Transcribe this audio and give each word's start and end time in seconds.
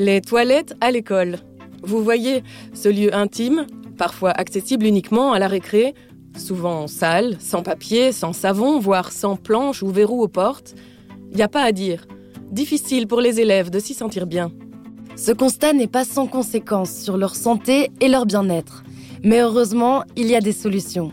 Les 0.00 0.20
toilettes 0.20 0.76
à 0.80 0.92
l'école. 0.92 1.38
Vous 1.82 2.04
voyez, 2.04 2.44
ce 2.72 2.88
lieu 2.88 3.12
intime, 3.12 3.66
parfois 3.96 4.30
accessible 4.30 4.86
uniquement 4.86 5.32
à 5.32 5.40
la 5.40 5.48
récré, 5.48 5.92
souvent 6.36 6.86
sale, 6.86 7.36
sans 7.40 7.64
papier, 7.64 8.12
sans 8.12 8.32
savon, 8.32 8.78
voire 8.78 9.10
sans 9.10 9.34
planche 9.34 9.82
ou 9.82 9.88
verrou 9.88 10.22
aux 10.22 10.28
portes. 10.28 10.76
Il 11.32 11.36
n'y 11.36 11.42
a 11.42 11.48
pas 11.48 11.64
à 11.64 11.72
dire. 11.72 12.06
Difficile 12.52 13.08
pour 13.08 13.20
les 13.20 13.40
élèves 13.40 13.70
de 13.70 13.80
s'y 13.80 13.92
sentir 13.92 14.28
bien. 14.28 14.52
Ce 15.16 15.32
constat 15.32 15.72
n'est 15.72 15.88
pas 15.88 16.04
sans 16.04 16.28
conséquence 16.28 16.92
sur 16.92 17.16
leur 17.16 17.34
santé 17.34 17.90
et 18.00 18.06
leur 18.06 18.24
bien-être. 18.24 18.84
Mais 19.24 19.40
heureusement, 19.40 20.04
il 20.14 20.28
y 20.28 20.36
a 20.36 20.40
des 20.40 20.52
solutions. 20.52 21.10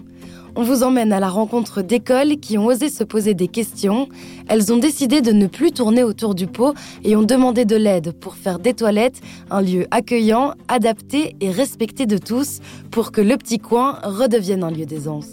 On 0.58 0.64
vous 0.64 0.84
emmène 0.84 1.12
à 1.12 1.20
la 1.20 1.28
rencontre 1.28 1.82
d'écoles 1.82 2.38
qui 2.38 2.58
ont 2.58 2.68
osé 2.68 2.88
se 2.88 3.04
poser 3.04 3.34
des 3.34 3.50
questions. 3.50 4.08
Elles 4.48 4.72
ont 4.72 4.78
décidé 4.78 5.20
de 5.20 5.34
ne 5.34 5.48
plus 5.48 5.74
tourner 5.74 6.02
autour 6.02 6.34
du 6.34 6.48
pot 6.48 6.74
et 7.04 7.18
ont 7.18 7.24
demandé 7.24 7.66
de 7.66 7.76
l'aide 7.76 8.14
pour 8.14 8.36
faire 8.36 8.58
des 8.58 8.74
toilettes 8.74 9.20
un 9.50 9.62
lieu 9.62 9.86
accueillant, 9.92 10.54
adapté 10.70 11.36
et 11.42 11.52
respecté 11.52 12.06
de 12.06 12.18
tous 12.18 12.60
pour 12.90 13.12
que 13.12 13.20
le 13.20 13.36
petit 13.36 13.60
coin 13.60 14.00
redevienne 14.04 14.64
un 14.64 14.72
lieu 14.72 14.86
d'aisance. 14.86 15.28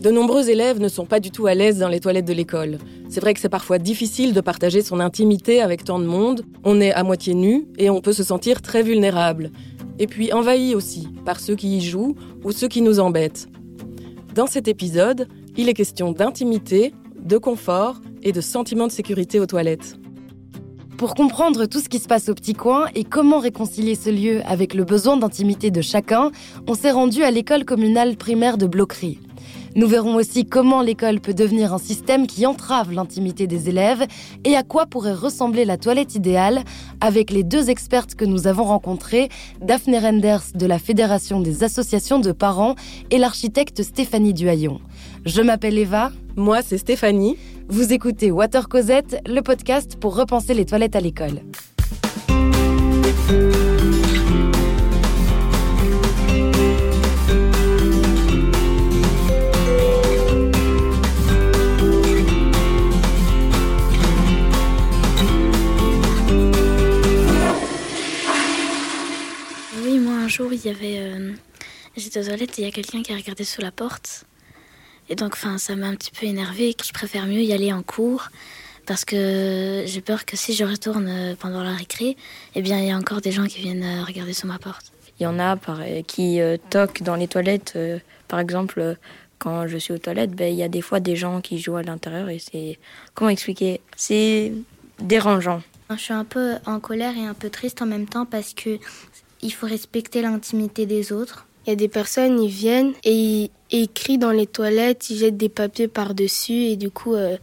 De 0.00 0.12
nombreux 0.12 0.48
élèves 0.48 0.80
ne 0.80 0.88
sont 0.88 1.04
pas 1.04 1.18
du 1.18 1.32
tout 1.32 1.48
à 1.48 1.54
l'aise 1.54 1.80
dans 1.80 1.88
les 1.88 1.98
toilettes 1.98 2.28
de 2.28 2.32
l'école. 2.32 2.78
C'est 3.08 3.20
vrai 3.20 3.34
que 3.34 3.40
c'est 3.40 3.48
parfois 3.48 3.78
difficile 3.78 4.34
de 4.34 4.40
partager 4.40 4.82
son 4.82 5.00
intimité 5.00 5.60
avec 5.60 5.82
tant 5.82 5.98
de 5.98 6.06
monde. 6.06 6.44
On 6.62 6.80
est 6.80 6.92
à 6.92 7.02
moitié 7.02 7.34
nu 7.34 7.66
et 7.76 7.90
on 7.90 8.00
peut 8.00 8.12
se 8.12 8.22
sentir 8.22 8.62
très 8.62 8.84
vulnérable. 8.84 9.50
Et 9.98 10.06
puis 10.06 10.32
envahi 10.32 10.76
aussi 10.76 11.08
par 11.24 11.40
ceux 11.40 11.56
qui 11.56 11.78
y 11.78 11.80
jouent 11.80 12.14
ou 12.44 12.52
ceux 12.52 12.68
qui 12.68 12.82
nous 12.82 13.00
embêtent. 13.00 13.48
Dans 14.34 14.46
cet 14.46 14.68
épisode, 14.68 15.28
il 15.56 15.68
est 15.68 15.74
question 15.74 16.12
d'intimité, 16.12 16.94
de 17.18 17.38
confort 17.38 18.00
et 18.22 18.32
de 18.32 18.40
sentiment 18.40 18.86
de 18.86 18.92
sécurité 18.92 19.40
aux 19.40 19.46
toilettes. 19.46 19.96
Pour 20.96 21.14
comprendre 21.14 21.66
tout 21.66 21.78
ce 21.78 21.88
qui 21.88 22.00
se 22.00 22.08
passe 22.08 22.28
au 22.28 22.34
petit 22.34 22.54
coin 22.54 22.86
et 22.94 23.04
comment 23.04 23.38
réconcilier 23.38 23.94
ce 23.94 24.10
lieu 24.10 24.42
avec 24.46 24.74
le 24.74 24.84
besoin 24.84 25.16
d'intimité 25.16 25.70
de 25.70 25.80
chacun, 25.80 26.32
on 26.66 26.74
s'est 26.74 26.90
rendu 26.90 27.22
à 27.22 27.30
l'école 27.30 27.64
communale 27.64 28.16
primaire 28.16 28.58
de 28.58 28.66
Bloquerie. 28.66 29.20
Nous 29.76 29.86
verrons 29.86 30.16
aussi 30.16 30.44
comment 30.44 30.82
l'école 30.82 31.20
peut 31.20 31.34
devenir 31.34 31.72
un 31.72 31.78
système 31.78 32.26
qui 32.26 32.46
entrave 32.46 32.92
l'intimité 32.92 33.46
des 33.46 33.68
élèves 33.68 34.06
et 34.44 34.56
à 34.56 34.62
quoi 34.62 34.86
pourrait 34.86 35.14
ressembler 35.14 35.64
la 35.64 35.76
toilette 35.76 36.14
idéale 36.14 36.62
avec 37.00 37.30
les 37.30 37.42
deux 37.42 37.70
expertes 37.70 38.14
que 38.14 38.24
nous 38.24 38.46
avons 38.46 38.64
rencontrées, 38.64 39.28
Daphné 39.60 39.98
Renders 39.98 40.42
de 40.54 40.66
la 40.66 40.78
Fédération 40.78 41.40
des 41.40 41.64
associations 41.64 42.18
de 42.18 42.32
parents 42.32 42.74
et 43.10 43.18
l'architecte 43.18 43.82
Stéphanie 43.82 44.34
Duhaillon. 44.34 44.80
Je 45.24 45.42
m'appelle 45.42 45.78
Eva. 45.78 46.10
Moi, 46.36 46.62
c'est 46.62 46.78
Stéphanie. 46.78 47.36
Vous 47.68 47.92
écoutez 47.92 48.30
Water 48.30 48.68
Cosette, 48.68 49.20
le 49.26 49.40
podcast 49.42 49.96
pour 50.00 50.16
repenser 50.16 50.54
les 50.54 50.64
toilettes 50.64 50.96
à 50.96 51.00
l'école. 51.00 51.42
Y 70.68 70.74
avait. 70.74 70.98
Euh, 70.98 71.32
j'étais 71.96 72.20
aux 72.20 72.24
toilettes 72.24 72.58
et 72.58 72.62
il 72.62 72.64
y 72.64 72.68
a 72.68 72.70
quelqu'un 72.70 73.02
qui 73.02 73.12
a 73.12 73.16
regardé 73.16 73.44
sous 73.44 73.60
la 73.60 73.70
porte. 73.70 74.24
Et 75.08 75.14
donc, 75.14 75.32
enfin, 75.34 75.58
ça 75.58 75.74
m'a 75.76 75.86
un 75.86 75.94
petit 75.94 76.10
peu 76.10 76.26
énervé. 76.26 76.74
Je 76.84 76.92
préfère 76.92 77.26
mieux 77.26 77.42
y 77.42 77.52
aller 77.52 77.72
en 77.72 77.82
cours 77.82 78.28
parce 78.86 79.04
que 79.04 79.84
j'ai 79.86 80.00
peur 80.00 80.24
que 80.24 80.36
si 80.36 80.54
je 80.54 80.64
retourne 80.64 81.08
euh, 81.08 81.34
pendant 81.38 81.62
la 81.62 81.74
récré, 81.74 82.16
eh 82.54 82.62
bien, 82.62 82.78
il 82.78 82.86
y 82.86 82.90
a 82.90 82.96
encore 82.96 83.20
des 83.20 83.32
gens 83.32 83.46
qui 83.46 83.60
viennent 83.60 83.82
euh, 83.82 84.04
regarder 84.04 84.32
sous 84.32 84.46
ma 84.46 84.58
porte. 84.58 84.92
Il 85.20 85.24
y 85.24 85.26
en 85.26 85.40
a 85.40 85.58
qui 86.06 86.38
toquent 86.70 87.02
dans 87.02 87.16
les 87.16 87.26
toilettes. 87.26 87.76
par 88.28 88.38
exemple, 88.38 88.96
quand 89.38 89.66
je 89.66 89.76
suis 89.76 89.92
aux 89.92 89.98
toilettes, 89.98 90.30
ben, 90.30 90.52
il 90.52 90.56
y 90.56 90.62
a 90.62 90.68
des 90.68 90.80
fois 90.80 91.00
des 91.00 91.16
gens 91.16 91.40
qui 91.40 91.58
jouent 91.58 91.76
à 91.76 91.82
l'intérieur 91.82 92.28
et 92.28 92.38
c'est. 92.38 92.78
Comment 93.14 93.30
expliquer? 93.30 93.80
C'est 93.96 94.52
dérangeant. 95.00 95.60
Je 95.90 95.96
suis 95.96 96.12
un 96.12 96.24
peu 96.24 96.56
en 96.66 96.80
colère 96.80 97.16
et 97.16 97.24
un 97.24 97.34
peu 97.34 97.48
triste 97.48 97.80
en 97.80 97.86
même 97.86 98.06
temps 98.06 98.26
parce 98.26 98.52
que 98.52 98.78
il 99.42 99.52
faut 99.52 99.66
respecter 99.66 100.22
l'intimité 100.22 100.86
des 100.86 101.12
autres. 101.12 101.46
Il 101.66 101.70
y 101.70 101.72
a 101.72 101.76
des 101.76 101.88
personnes, 101.88 102.42
ils 102.42 102.50
viennent 102.50 102.94
et 103.04 103.50
ils 103.70 103.88
crient 103.88 104.18
dans 104.18 104.30
les 104.30 104.46
toilettes, 104.46 105.10
ils 105.10 105.18
jettent 105.18 105.36
des 105.36 105.50
papiers 105.50 105.88
par-dessus 105.88 106.52
et 106.52 106.76
du 106.76 106.90
coup, 106.90 107.14
euh, 107.14 107.36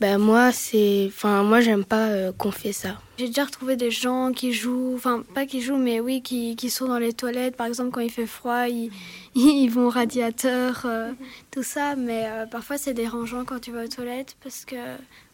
ben 0.00 0.16
moi, 0.16 0.50
c'est, 0.50 1.04
enfin, 1.08 1.42
moi, 1.42 1.60
j'aime 1.60 1.84
pas 1.84 2.08
euh, 2.08 2.32
qu'on 2.32 2.52
fait 2.52 2.72
ça. 2.72 2.98
J'ai 3.18 3.26
déjà 3.26 3.44
retrouvé 3.44 3.76
des 3.76 3.90
gens 3.90 4.32
qui 4.32 4.54
jouent, 4.54 4.94
enfin, 4.94 5.22
pas 5.34 5.44
qui 5.44 5.60
jouent, 5.60 5.76
mais 5.76 6.00
oui, 6.00 6.22
qui, 6.22 6.56
qui, 6.56 6.70
sont 6.70 6.88
dans 6.88 6.98
les 6.98 7.12
toilettes. 7.12 7.54
Par 7.54 7.66
exemple, 7.66 7.90
quand 7.90 8.00
il 8.00 8.10
fait 8.10 8.26
froid, 8.26 8.66
ils, 8.66 8.90
ils 9.34 9.68
vont 9.68 9.88
au 9.88 9.90
radiateur, 9.90 10.82
euh, 10.86 11.12
tout 11.50 11.62
ça. 11.62 11.96
Mais 11.96 12.30
parfois, 12.50 12.78
c'est 12.78 12.94
dérangeant 12.94 13.44
quand 13.44 13.60
tu 13.60 13.72
vas 13.72 13.84
aux 13.84 13.88
toilettes 13.88 14.36
parce 14.42 14.64
que, 14.64 14.76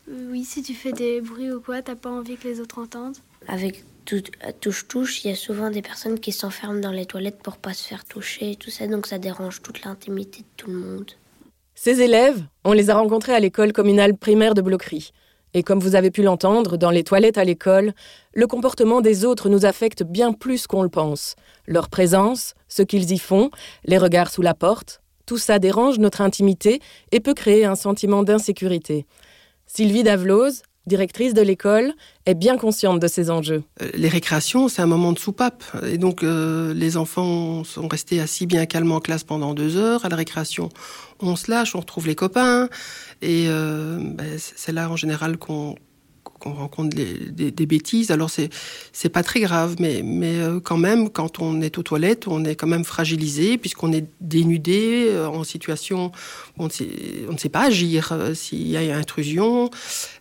oui, 0.09 0.44
si 0.44 0.62
tu 0.62 0.75
fais 0.75 0.93
des 0.93 1.21
bruits 1.21 1.50
ou 1.50 1.61
quoi, 1.61 1.83
t'as 1.83 1.97
pas 1.97 2.11
envie 2.11 2.37
que 2.37 2.47
les 2.47 2.61
autres 2.61 2.78
entendent. 2.78 3.17
Avec 3.49 3.84
touche-touche, 4.61 5.25
il 5.25 5.28
y 5.28 5.33
a 5.33 5.37
souvent 5.37 5.71
des 5.71 5.83
personnes 5.83 6.21
qui 6.21 6.33
s'enferment 6.33 6.81
dans 6.81 6.93
les 6.93 7.06
toilettes 7.06 7.43
pour 7.43 7.56
pas 7.56 7.75
se 7.75 7.89
faire 7.89 8.05
toucher 8.05 8.53
et 8.53 8.56
tout 8.56 8.71
ça, 8.71 8.87
donc 8.87 9.06
ça 9.06 9.19
dérange 9.19 9.62
toute 9.62 9.84
l'intimité 9.84 10.41
de 10.41 10.47
tout 10.56 10.71
le 10.71 10.77
monde. 10.77 11.11
Ces 11.75 12.00
élèves, 12.00 12.43
on 12.65 12.72
les 12.72 12.89
a 12.89 12.94
rencontrés 12.94 13.34
à 13.34 13.41
l'école 13.41 13.72
communale 13.72 14.17
primaire 14.17 14.55
de 14.55 14.62
Bloquerie. 14.62 15.12
Et 15.55 15.62
comme 15.62 15.81
vous 15.81 15.94
avez 15.94 16.11
pu 16.11 16.23
l'entendre, 16.23 16.77
dans 16.77 16.91
les 16.91 17.05
toilettes 17.05 17.38
à 17.38 17.44
l'école, 17.44 17.94
le 18.33 18.47
comportement 18.47 19.00
des 19.00 19.25
autres 19.25 19.49
nous 19.49 19.65
affecte 19.65 20.03
bien 20.03 20.33
plus 20.33 20.67
qu'on 20.67 20.83
le 20.83 20.88
pense. 20.88 21.34
Leur 21.67 21.88
présence, 21.88 22.55
ce 22.69 22.83
qu'ils 22.83 23.12
y 23.12 23.19
font, 23.19 23.50
les 23.84 23.99
regards 23.99 24.31
sous 24.31 24.43
la 24.43 24.55
porte, 24.55 25.00
tout 25.25 25.38
ça 25.38 25.59
dérange 25.59 25.99
notre 25.99 26.21
intimité 26.21 26.81
et 27.11 27.21
peut 27.21 27.34
créer 27.34 27.65
un 27.65 27.75
sentiment 27.75 28.23
d'insécurité. 28.23 29.06
Sylvie 29.66 30.03
Davlose, 30.03 30.62
directrice 30.87 31.34
de 31.34 31.43
l'école, 31.43 31.93
est 32.25 32.34
bien 32.34 32.56
consciente 32.56 33.00
de 33.00 33.09
ces 33.09 33.31
enjeux. 33.31 33.65
Euh, 33.82 33.91
les 33.94 34.09
récréations, 34.09 34.69
c'est 34.69 34.82
un 34.82 34.87
moment 34.87 35.12
de 35.12 35.19
soupape. 35.19 35.65
Et 35.84 35.99
donc, 35.99 36.22
euh, 36.22 36.72
les 36.75 36.97
enfants 36.97 37.65
sont 37.65 37.88
restés 37.88 38.21
assis 38.21 38.47
bien 38.47 38.66
calmement 38.66 38.97
en 38.97 39.00
classe 39.00 39.25
pendant 39.25 39.55
deux 39.55 39.76
heures. 39.76 40.05
À 40.05 40.09
la 40.09 40.16
récréation, 40.16 40.69
on 41.21 41.37
se 41.37 41.50
lâche, 41.50 41.75
on 41.75 41.81
retrouve 41.81 42.06
les 42.06 42.15
copains. 42.15 42.69
Et 43.22 43.47
euh, 43.49 43.99
ben, 44.00 44.38
c'est 44.38 44.72
là, 44.72 44.88
en 44.88 44.97
général, 44.97 45.37
qu'on 45.37 45.75
qu'on 46.39 46.53
rencontre 46.53 46.97
des, 46.97 47.67
bêtises. 47.67 48.11
Alors 48.11 48.31
c'est 48.31 48.51
c'est 48.93 49.09
pas 49.09 49.23
très 49.23 49.41
grave, 49.41 49.77
mais 49.81 50.03
mais 50.05 50.37
euh, 50.37 50.61
quand 50.61 50.77
même, 50.77 51.11
quand 51.11 51.41
on 51.41 51.61
est 51.61 51.79
aux 51.79 51.83
toilettes, 51.83 52.29
on 52.29 52.45
est 52.45 52.55
quand 52.55 52.67
même 52.67 52.85
fragilisé 52.85 53.59
puisqu'on 53.59 53.93
est 53.93 54.07
dénudé 54.21 55.07
euh, 55.09 55.29
en 55.29 55.45
situation 55.45 56.13
où 56.59 56.65
on 56.65 57.33
ne 57.33 57.39
sait, 57.39 57.49
pas 57.49 57.65
agir 57.65 58.13
euh, 58.13 58.35
s'il 58.35 58.69
y 58.69 58.77
a 58.77 58.97
intrusion. 58.97 59.71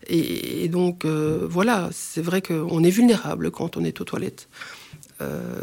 Et, 0.08 0.68
donc 0.70 1.06
voilà, 1.06 1.90
c'est 1.92 2.22
vrai 2.22 2.42
qu'on 2.42 2.84
est 2.84 2.90
vulnérable 2.90 3.52
quand 3.52 3.78
on 3.78 3.84
est 3.84 4.02
aux 4.02 4.03
toilettes. 4.03 4.50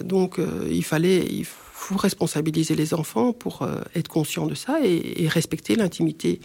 donc 0.05 0.41
il 0.71 0.85
fallait 0.85 1.45
faut 1.45 1.97
responsabiliser 1.97 2.75
les 2.75 2.95
enfants 2.95 3.33
pour 3.33 3.69
être 3.95 4.09
conscient 4.09 4.47
de 4.47 4.55
ça 4.55 4.79
et, 4.85 5.29
respecter 5.29 5.75
l'intimité 5.77 6.41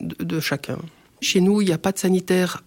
de, 0.00 0.24
de 0.24 0.40
chacun. 0.40 0.78
Chez 1.20 1.40
nous, 1.40 1.62
il 1.62 1.66
n'y 1.66 1.72
a 1.72 1.78
pas 1.78 1.92
de 1.92 1.98
sanitaire 1.98 2.64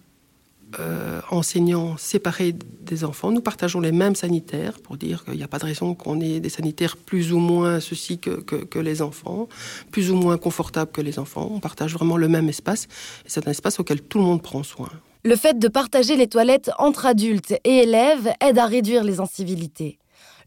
euh, 0.78 1.20
enseignants 1.30 1.96
séparés 1.96 2.54
des 2.82 3.04
enfants. 3.04 3.30
Nous 3.30 3.40
partageons 3.40 3.80
les 3.80 3.92
mêmes 3.92 4.14
sanitaires 4.14 4.78
pour 4.80 4.96
dire 4.96 5.24
qu'il 5.24 5.34
n'y 5.34 5.42
a 5.42 5.48
pas 5.48 5.58
de 5.58 5.64
raison 5.64 5.94
qu'on 5.94 6.20
ait 6.20 6.40
des 6.40 6.48
sanitaires 6.48 6.96
plus 6.96 7.32
ou 7.32 7.38
moins 7.38 7.80
ceci 7.80 8.18
que, 8.18 8.40
que, 8.40 8.78
les 8.78 9.02
enfants, 9.02 9.48
plus 9.90 10.10
ou 10.10 10.16
moins 10.16 10.38
confortables 10.38 10.90
que 10.92 11.00
les 11.00 11.18
enfants. 11.18 11.48
On 11.52 11.60
partage 11.60 11.94
vraiment 11.94 12.16
le 12.16 12.28
même 12.28 12.48
espace 12.48 12.84
et 13.24 13.28
c'est 13.28 13.46
un 13.48 13.50
espace 13.50 13.80
auquel 13.80 14.02
tout 14.02 14.18
le 14.18 14.24
monde 14.24 14.42
prend 14.42 14.62
soin. 14.62 14.88
Le 15.24 15.34
fait 15.34 15.58
de 15.58 15.68
partager 15.68 16.16
les 16.16 16.28
toilettes 16.28 16.70
entre 16.78 17.06
adultes 17.06 17.54
et 17.64 17.78
élèves 17.78 18.32
aide 18.40 18.58
à 18.58 18.66
réduire 18.66 19.02
les 19.02 19.18
incivilités. 19.18 19.98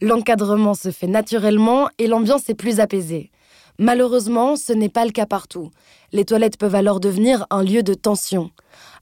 L'encadrement 0.01 0.75
se 0.75 0.91
fait 0.91 1.07
naturellement 1.07 1.89
et 1.97 2.07
l'ambiance 2.07 2.49
est 2.49 2.53
plus 2.55 2.79
apaisée. 2.79 3.31
Malheureusement, 3.79 4.57
ce 4.57 4.73
n'est 4.73 4.89
pas 4.89 5.05
le 5.05 5.11
cas 5.11 5.25
partout. 5.25 5.71
Les 6.11 6.25
toilettes 6.25 6.57
peuvent 6.57 6.75
alors 6.75 6.99
devenir 6.99 7.47
un 7.49 7.63
lieu 7.63 7.81
de 7.81 7.93
tension. 7.93 8.51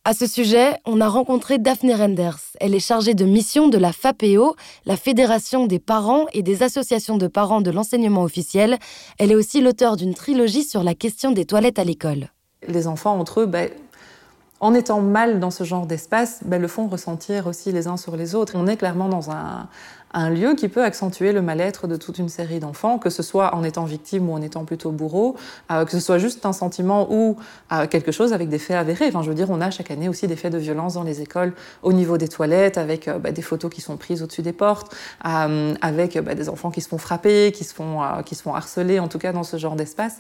À 0.06 0.14
ce 0.14 0.28
sujet, 0.28 0.78
on 0.86 1.02
a 1.02 1.08
rencontré 1.08 1.58
Daphné 1.58 1.96
Renders. 1.96 2.38
Elle 2.60 2.76
est 2.76 2.80
chargée 2.80 3.16
de 3.16 3.26
mission 3.26 3.70
de 3.70 3.80
la 3.80 3.92
FAPEO, 3.92 4.56
la 4.86 4.96
Fédération 4.96 5.66
des 5.66 5.80
parents 5.80 6.28
et 6.32 6.44
des 6.44 6.62
associations 6.62 7.18
de 7.18 7.26
parents 7.26 7.62
de 7.62 7.72
l'enseignement 7.72 8.22
officiel. 8.22 8.78
Elle 9.18 9.32
est 9.32 9.36
aussi 9.36 9.62
l'auteur 9.62 9.98
d'une 9.98 10.14
trilogie 10.14 10.64
sur 10.64 10.84
la 10.84 10.94
question 10.94 11.32
des 11.32 11.46
toilettes 11.46 11.80
à 11.80 11.84
l'école. 11.84 12.30
Les 12.68 12.88
enfants 12.88 13.20
entre 13.20 13.42
eux, 13.42 13.46
ben, 13.48 13.72
en 14.60 14.76
étant 14.76 15.02
mal 15.02 15.40
dans 15.40 15.52
ce 15.52 15.64
genre 15.64 15.88
d'espace, 15.88 16.42
ben, 16.46 16.62
le 16.62 16.68
font 16.68 16.88
ressentir 16.88 17.48
aussi 17.48 17.72
les 17.72 17.88
uns 17.88 17.98
sur 17.98 18.16
les 18.16 18.36
autres. 18.36 18.54
On 18.56 18.68
est 18.68 18.78
clairement 18.78 19.10
dans 19.10 19.32
un, 19.32 19.68
un 20.18 20.32
lieu 20.32 20.56
qui 20.56 20.68
peut 20.68 20.84
accentuer 20.84 21.32
le 21.32 21.44
mal-être 21.44 21.86
de 21.86 21.96
toute 21.96 22.18
une 22.18 22.28
série 22.28 22.60
d'enfants, 22.60 22.98
que 22.98 23.12
ce 23.12 23.22
soit 23.22 23.54
en 23.54 23.64
étant 23.64 23.86
victime 23.86 24.30
ou 24.30 24.34
en 24.34 24.42
étant 24.42 24.66
plutôt 24.66 24.90
bourreau, 24.90 25.36
euh, 25.72 25.86
que 25.86 25.92
ce 25.92 26.00
soit 26.00 26.18
juste 26.18 26.44
un 26.48 26.54
sentiment 26.54 27.08
ou 27.12 27.38
euh, 27.72 27.86
quelque 27.86 28.12
chose 28.12 28.34
avec 28.34 28.50
des 28.50 28.58
faits 28.58 28.78
avérés. 28.78 29.10
Enfin, 29.10 29.22
je 29.22 29.30
veux 29.30 29.36
dire, 29.36 29.52
on 29.52 29.62
a 29.62 29.70
chaque 29.70 29.92
année 29.92 30.10
aussi 30.10 30.26
des 30.26 30.36
faits 30.36 30.52
de 30.52 30.58
violence 30.58 30.96
dans 30.96 31.04
les 31.04 31.22
écoles 31.22 31.54
au 31.84 31.94
niveau 31.94 32.18
des 32.18 32.28
toilettes, 32.28 32.80
avec 32.80 33.08
bah, 33.08 33.32
des 33.32 33.44
photos 33.44 33.72
qui 33.72 33.82
sont 33.82 33.96
prises 33.96 34.24
au-dessus 34.24 34.42
des 34.42 34.54
portes, 34.54 34.96
avec 35.22 36.18
bah, 36.18 36.34
des 36.34 36.50
enfants 36.50 36.72
qui 36.72 36.82
se 36.82 36.90
font 36.90 36.98
frapper, 36.98 37.52
qui 37.52 37.64
se 37.64 37.76
font, 37.76 38.02
qui 38.26 38.34
se 38.34 38.42
font 38.42 38.56
harceler, 38.56 39.00
en 39.00 39.08
tout 39.08 39.20
cas 39.20 39.34
dans 39.34 39.44
ce 39.44 39.58
genre 39.58 39.76
d'espace. 39.76 40.20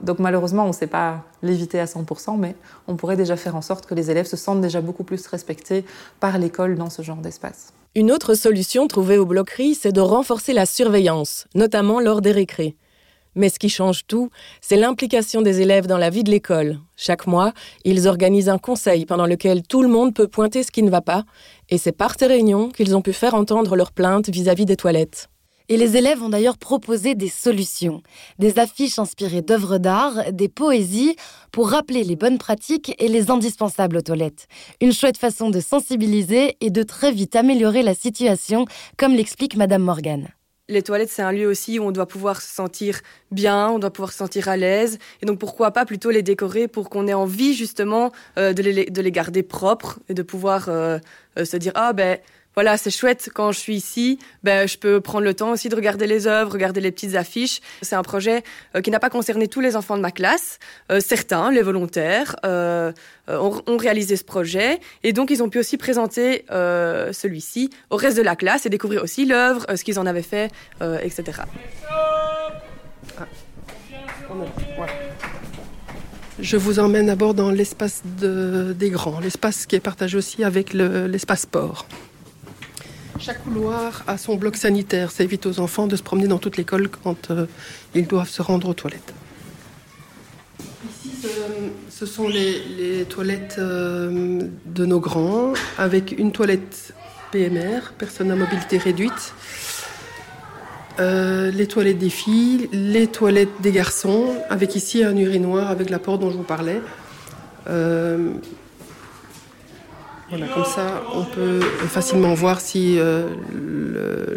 donc 0.00 0.20
malheureusement, 0.20 0.64
on 0.64 0.68
ne 0.68 0.72
sait 0.72 0.86
pas 0.86 1.22
l'éviter 1.42 1.80
à 1.80 1.84
100%, 1.84 2.38
mais 2.38 2.56
on 2.88 2.96
pourrait 2.96 3.16
déjà 3.16 3.36
faire 3.36 3.56
en 3.56 3.62
sorte 3.62 3.84
que 3.84 3.94
les 3.94 4.10
élèves 4.10 4.26
se 4.26 4.38
sentent 4.38 4.62
déjà 4.62 4.80
beaucoup 4.80 5.04
plus 5.04 5.26
respectés 5.26 5.84
par 6.18 6.38
l'école 6.38 6.76
dans 6.76 6.88
ce 6.88 7.02
genre 7.02 7.18
d'espace. 7.18 7.74
Une 7.94 8.10
autre 8.10 8.32
solution 8.32 8.86
trouvée 8.86 9.18
au 9.18 9.26
bloquerie, 9.26 9.74
c'est 9.74 9.92
de 9.92 10.00
renforcer 10.00 10.54
la 10.54 10.64
surveillance, 10.64 11.44
notamment 11.54 12.00
lors 12.00 12.22
des 12.22 12.32
récrés. 12.32 12.74
Mais 13.34 13.50
ce 13.50 13.58
qui 13.58 13.68
change 13.68 14.06
tout, 14.06 14.30
c'est 14.62 14.78
l'implication 14.78 15.42
des 15.42 15.60
élèves 15.60 15.86
dans 15.86 15.98
la 15.98 16.08
vie 16.08 16.24
de 16.24 16.30
l'école. 16.30 16.78
Chaque 16.96 17.26
mois, 17.26 17.52
ils 17.84 18.08
organisent 18.08 18.48
un 18.48 18.56
conseil 18.56 19.04
pendant 19.04 19.26
lequel 19.26 19.62
tout 19.62 19.82
le 19.82 19.88
monde 19.88 20.14
peut 20.14 20.26
pointer 20.26 20.62
ce 20.62 20.70
qui 20.70 20.82
ne 20.82 20.88
va 20.88 21.02
pas, 21.02 21.24
et 21.68 21.76
c'est 21.76 21.92
par 21.92 22.14
ces 22.18 22.28
réunions 22.28 22.70
qu'ils 22.70 22.96
ont 22.96 23.02
pu 23.02 23.12
faire 23.12 23.34
entendre 23.34 23.76
leurs 23.76 23.92
plaintes 23.92 24.30
vis-à-vis 24.30 24.64
des 24.64 24.76
toilettes. 24.76 25.28
Et 25.68 25.76
les 25.76 25.96
élèves 25.96 26.22
ont 26.22 26.28
d'ailleurs 26.28 26.58
proposé 26.58 27.14
des 27.14 27.28
solutions, 27.28 28.02
des 28.38 28.58
affiches 28.58 28.98
inspirées 28.98 29.42
d'œuvres 29.42 29.78
d'art, 29.78 30.32
des 30.32 30.48
poésies, 30.48 31.16
pour 31.50 31.70
rappeler 31.70 32.04
les 32.04 32.16
bonnes 32.16 32.38
pratiques 32.38 32.94
et 32.98 33.08
les 33.08 33.30
indispensables 33.30 33.98
aux 33.98 34.02
toilettes. 34.02 34.46
Une 34.80 34.92
chouette 34.92 35.18
façon 35.18 35.50
de 35.50 35.60
sensibiliser 35.60 36.56
et 36.60 36.70
de 36.70 36.82
très 36.82 37.12
vite 37.12 37.36
améliorer 37.36 37.82
la 37.82 37.94
situation, 37.94 38.66
comme 38.96 39.14
l'explique 39.14 39.56
Madame 39.56 39.82
Morgan. 39.82 40.28
Les 40.68 40.82
toilettes, 40.82 41.10
c'est 41.10 41.22
un 41.22 41.32
lieu 41.32 41.46
aussi 41.46 41.78
où 41.78 41.82
on 41.82 41.90
doit 41.90 42.06
pouvoir 42.06 42.40
se 42.40 42.54
sentir 42.54 43.00
bien, 43.30 43.68
on 43.68 43.78
doit 43.78 43.92
pouvoir 43.92 44.12
se 44.12 44.18
sentir 44.18 44.48
à 44.48 44.56
l'aise. 44.56 44.98
Et 45.20 45.26
donc, 45.26 45.38
pourquoi 45.38 45.72
pas 45.72 45.84
plutôt 45.84 46.10
les 46.10 46.22
décorer 46.22 46.68
pour 46.68 46.88
qu'on 46.88 47.08
ait 47.08 47.14
envie, 47.14 47.52
justement, 47.54 48.12
euh, 48.38 48.52
de, 48.52 48.62
les, 48.62 49.10
garder 49.10 49.42
propres 49.42 49.98
et 50.08 50.14
de 50.14 50.22
pouvoir 50.22 50.68
euh, 50.68 50.98
euh, 51.38 51.44
se 51.44 51.56
dire, 51.56 51.72
ah 51.74 51.92
ben, 51.92 52.18
voilà, 52.54 52.76
c'est 52.76 52.90
chouette 52.90 53.30
quand 53.32 53.50
je 53.52 53.58
suis 53.58 53.76
ici, 53.76 54.18
ben 54.42 54.68
je 54.68 54.76
peux 54.76 55.00
prendre 55.00 55.24
le 55.24 55.32
temps 55.32 55.50
aussi 55.50 55.68
de 55.68 55.74
regarder 55.74 56.06
les 56.06 56.26
œuvres, 56.26 56.52
regarder 56.52 56.80
les 56.80 56.92
petites 56.92 57.14
affiches. 57.14 57.60
C'est 57.80 57.96
un 57.96 58.02
projet 58.02 58.42
euh, 58.76 58.82
qui 58.82 58.90
n'a 58.90 59.00
pas 59.00 59.08
concerné 59.08 59.48
tous 59.48 59.60
les 59.60 59.74
enfants 59.74 59.96
de 59.96 60.02
ma 60.02 60.10
classe. 60.10 60.58
Euh, 60.90 61.00
certains, 61.00 61.50
les 61.50 61.62
volontaires, 61.62 62.36
euh, 62.44 62.92
ont, 63.28 63.62
ont, 63.66 63.76
réalisé 63.78 64.16
ce 64.16 64.24
projet 64.24 64.80
et 65.02 65.12
donc 65.12 65.30
ils 65.30 65.42
ont 65.42 65.48
pu 65.48 65.58
aussi 65.58 65.76
présenter 65.76 66.44
celui-ci 66.50 67.70
au 67.90 67.96
reste 67.96 68.16
de 68.16 68.22
la 68.22 68.36
classe 68.36 68.66
et 68.66 68.68
découvrir 68.68 69.02
aussi 69.02 69.24
l'œuvre, 69.24 69.64
ce 69.74 69.82
qu'ils 69.84 69.98
en 69.98 70.06
avaient 70.06 70.22
fait, 70.22 70.50
etc. 71.02 71.42
Je 76.40 76.56
vous 76.56 76.78
emmène 76.78 77.06
d'abord 77.06 77.34
dans 77.34 77.50
l'espace 77.50 78.02
de, 78.20 78.74
des 78.76 78.90
grands, 78.90 79.20
l'espace 79.20 79.66
qui 79.66 79.76
est 79.76 79.80
partagé 79.80 80.18
aussi 80.18 80.44
avec 80.44 80.72
l'espace 80.74 81.42
sport. 81.42 81.86
Chaque 83.18 83.44
couloir 83.44 84.02
a 84.06 84.18
son 84.18 84.36
bloc 84.36 84.56
sanitaire. 84.56 85.10
Ça 85.10 85.24
évite 85.24 85.46
aux 85.46 85.60
enfants 85.60 85.86
de 85.86 85.96
se 85.96 86.02
promener 86.02 86.28
dans 86.28 86.38
toute 86.38 86.56
l'école 86.56 86.88
quand 86.88 87.30
euh, 87.30 87.46
ils 87.94 88.06
doivent 88.06 88.28
se 88.28 88.42
rendre 88.42 88.68
aux 88.68 88.74
toilettes. 88.74 89.12
Ici, 90.88 91.10
ce, 91.90 92.06
sont 92.06 92.28
les, 92.28 93.04
toilettes 93.08 93.56
euh, 93.58 94.40
de 94.66 94.86
nos 94.86 95.00
grands, 95.00 95.52
avec 95.78 96.12
une 96.18 96.32
toilette 96.32 96.94
PMR, 97.30 97.92
personne 97.96 98.30
à 98.30 98.36
mobilité 98.36 98.78
réduite. 98.78 99.34
Euh, 101.00 101.50
les 101.50 101.66
toilettes 101.66 101.98
des 101.98 102.10
filles, 102.10 102.68
les 102.72 103.06
toilettes 103.06 103.60
des 103.60 103.72
garçons, 103.72 104.34
avec 104.50 104.74
ici 104.74 105.04
un 105.04 105.16
urinoir 105.16 105.70
avec 105.70 105.90
la 105.90 105.98
porte 105.98 106.20
dont 106.20 106.30
je 106.30 106.36
vous 106.36 106.42
parlais. 106.42 106.80
Voilà, 110.32 110.46
comme 110.46 110.64
ça, 110.64 111.02
on 111.14 111.24
peut 111.24 111.60
facilement 111.88 112.32
voir 112.32 112.62
si 112.62 112.98
euh, 112.98 113.28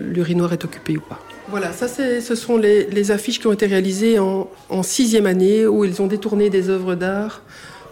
l'urinoir 0.02 0.52
est 0.52 0.66
occupé 0.66 0.98
ou 0.98 1.00
pas. 1.00 1.22
Voilà, 1.48 1.72
ça, 1.72 1.88
ce 1.88 2.36
sont 2.36 2.58
les, 2.58 3.12
affiches 3.12 3.40
qui 3.40 3.48
ont 3.48 3.54
été 3.54 3.66
réalisées 3.66 4.20
en, 4.20 4.50
sixième 4.84 5.26
année, 5.26 5.66
où 5.66 5.86
ils 5.86 6.02
ont 6.02 6.08
détourné 6.08 6.50
des 6.50 6.70
œuvres 6.70 6.96
d'art 6.96 7.44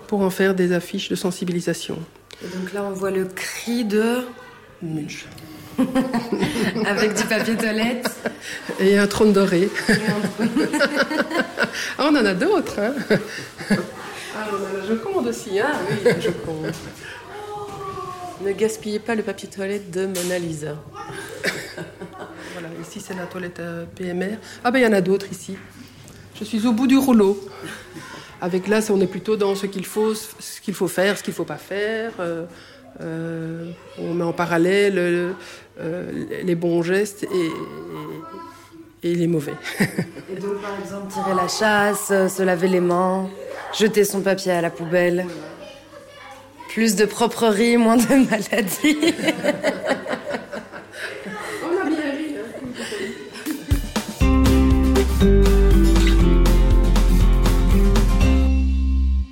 pour 0.08 0.20
en 0.20 0.30
faire 0.30 0.54
des 0.54 0.74
affiches 0.74 1.08
de 1.08 1.16
sensibilisation. 1.16 1.98
Et 2.44 2.48
donc 2.48 2.74
là, 2.74 2.84
on 2.84 2.92
voit 2.92 3.10
le 3.10 3.24
cri 3.24 3.86
de 3.86 4.18
Munch. 4.82 5.26
Avec 6.86 7.14
du 7.14 7.24
papier 7.24 7.56
toilette. 7.56 8.12
Et 8.82 8.98
un 8.98 9.08
trône 9.08 9.32
doré. 9.32 9.70
ah, 11.98 12.10
on 12.10 12.16
en 12.18 12.26
a 12.26 12.34
d'autres. 12.34 12.80
Hein 12.80 12.96
ah, 14.36 14.50
on 14.52 14.56
a 14.56 14.82
la 14.82 14.88
Joconde 14.90 15.28
aussi. 15.28 15.58
Hein 15.58 15.72
oui, 15.90 15.98
la 16.04 16.20
Joconde. 16.20 16.74
Ne 18.44 18.52
gaspillez 18.52 19.00
pas 19.00 19.16
le 19.16 19.24
papier 19.24 19.48
toilette 19.48 19.90
de 19.90 20.06
Mona 20.06 20.38
Lisa. 20.38 20.76
voilà, 22.54 22.68
ici 22.82 23.00
c'est 23.00 23.14
la 23.14 23.26
toilette 23.26 23.60
euh, 23.60 23.86
PMR. 23.96 24.38
Ah 24.64 24.72
ben 24.72 24.80
il 24.80 24.84
y 24.84 24.88
en 24.88 24.92
a 24.92 25.00
d'autres 25.00 25.28
ici. 25.32 25.56
Je 26.36 26.44
suis 26.44 26.68
au 26.68 26.74
bout 26.74 26.88
du 26.88 26.98
rouleau. 26.98 27.40
Avec 28.42 28.68
là, 28.68 28.82
on 28.90 29.00
est 29.00 29.08
plutôt 29.08 29.38
dans 29.38 29.56
ce 29.56 29.66
qu'il 29.66 29.86
faut, 29.86 30.14
ce 30.14 30.60
qu'il 30.62 30.74
faut 30.74 30.90
faire, 30.90 31.18
ce 31.18 31.24
qu'il 31.24 31.32
ne 31.32 31.36
faut 31.36 31.46
pas 31.46 31.58
faire. 31.58 32.12
Euh, 32.20 32.44
euh, 33.00 33.72
on 33.98 34.14
met 34.14 34.26
en 34.26 34.34
parallèle 34.34 35.34
les 36.44 36.56
bons 36.56 36.82
gestes 36.82 37.24
et, 37.24 39.10
et 39.10 39.16
les 39.16 39.28
mauvais. 39.28 39.54
et 39.80 40.40
donc, 40.40 40.62
par 40.62 40.78
exemple, 40.84 41.14
tirer 41.14 41.34
la 41.34 41.48
chasse, 41.48 42.08
se 42.08 42.44
laver 42.44 42.68
les 42.68 42.82
mains, 42.82 43.30
jeter 43.74 44.04
son 44.04 44.20
papier 44.20 44.52
à 44.52 44.62
la 44.62 44.70
poubelle. 44.70 45.26
Plus 46.74 46.96
de 46.96 47.06
proprerie, 47.06 47.78
moins 47.78 47.98
de 47.98 48.28
maladies. 48.28 49.14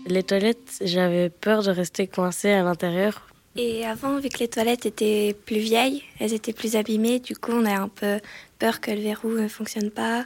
Les 0.05 0.21
toilettes, 0.21 0.57
j'avais 0.81 1.31
peur 1.31 1.63
de 1.63 1.71
rester 1.71 2.05
coincée 2.05 2.51
à 2.51 2.61
l'intérieur. 2.61 3.27
Et 3.55 3.87
avant, 3.87 4.19
vu 4.19 4.29
que 4.29 4.37
les 4.37 4.47
toilettes 4.47 4.85
étaient 4.85 5.35
plus 5.47 5.57
vieilles, 5.57 6.03
elles 6.19 6.33
étaient 6.33 6.53
plus 6.53 6.75
abîmées, 6.75 7.17
du 7.17 7.35
coup, 7.35 7.53
on 7.53 7.65
a 7.65 7.73
un 7.73 7.87
peu 7.87 8.19
peur 8.59 8.79
que 8.81 8.91
le 8.91 9.01
verrou 9.01 9.29
ne 9.29 9.47
fonctionne 9.47 9.89
pas 9.89 10.25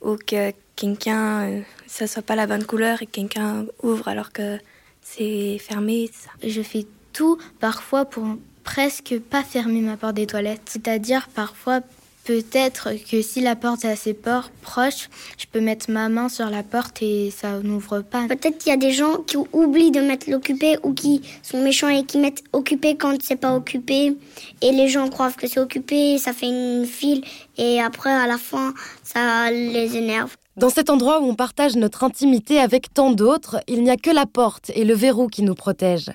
ou 0.00 0.16
que 0.16 0.52
quelqu'un, 0.76 1.42
euh, 1.42 1.60
ça 1.86 2.06
soit 2.06 2.22
pas 2.22 2.36
la 2.36 2.46
bonne 2.46 2.64
couleur 2.64 3.02
et 3.02 3.06
que 3.06 3.10
quelqu'un 3.10 3.66
ouvre 3.82 4.08
alors 4.08 4.32
que 4.32 4.58
c'est 5.04 5.58
fermé. 5.58 6.10
Ça. 6.12 6.30
Je 6.42 6.62
fais 6.62 6.86
tout 7.12 7.38
parfois 7.60 8.04
pour 8.04 8.26
presque 8.64 9.20
pas 9.20 9.44
fermer 9.44 9.80
ma 9.80 9.96
porte 9.96 10.14
des 10.14 10.26
toilettes. 10.26 10.62
C'est-à-dire 10.66 11.28
parfois 11.28 11.80
peut-être 12.24 12.90
que 13.10 13.22
si 13.22 13.40
la 13.40 13.54
porte 13.54 13.84
est 13.84 13.90
assez 13.90 14.14
proche, 14.14 15.08
je 15.38 15.46
peux 15.50 15.60
mettre 15.60 15.90
ma 15.90 16.08
main 16.08 16.28
sur 16.28 16.48
la 16.50 16.62
porte 16.62 17.02
et 17.02 17.30
ça 17.30 17.60
n'ouvre 17.60 18.00
pas. 18.00 18.26
Peut-être 18.26 18.58
qu'il 18.58 18.70
y 18.70 18.74
a 18.74 18.78
des 18.78 18.92
gens 18.92 19.18
qui 19.26 19.36
oublient 19.52 19.90
de 19.90 20.00
mettre 20.00 20.30
l'occupé 20.30 20.78
ou 20.82 20.92
qui 20.92 21.22
sont 21.42 21.62
méchants 21.62 21.88
et 21.88 22.04
qui 22.04 22.18
mettent 22.18 22.42
occupé 22.52 22.96
quand 22.96 23.16
c'est 23.22 23.36
pas 23.36 23.54
occupé. 23.54 24.16
Et 24.62 24.72
les 24.72 24.88
gens 24.88 25.08
croient 25.08 25.32
que 25.32 25.46
c'est 25.46 25.60
occupé, 25.60 26.18
ça 26.18 26.32
fait 26.32 26.46
une 26.46 26.86
file 26.86 27.22
et 27.58 27.80
après 27.80 28.10
à 28.10 28.26
la 28.26 28.38
fin 28.38 28.74
ça 29.02 29.50
les 29.50 29.96
énerve. 29.96 30.36
Dans 30.56 30.70
cet 30.70 30.88
endroit 30.88 31.20
où 31.20 31.24
on 31.24 31.34
partage 31.34 31.74
notre 31.74 32.04
intimité 32.04 32.60
avec 32.60 32.94
tant 32.94 33.10
d'autres, 33.10 33.56
il 33.66 33.82
n'y 33.82 33.90
a 33.90 33.96
que 33.96 34.10
la 34.10 34.24
porte 34.24 34.70
et 34.76 34.84
le 34.84 34.94
verrou 34.94 35.26
qui 35.26 35.42
nous 35.42 35.56
protègent. 35.56 36.12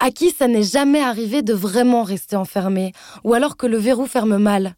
À 0.00 0.10
qui 0.10 0.30
ça 0.30 0.48
n'est 0.48 0.62
jamais 0.62 1.02
arrivé 1.02 1.42
de 1.42 1.52
vraiment 1.52 2.02
rester 2.02 2.34
enfermé, 2.34 2.92
ou 3.24 3.34
alors 3.34 3.58
que 3.58 3.66
le 3.66 3.76
verrou 3.76 4.06
ferme 4.06 4.38
mal? 4.38 4.74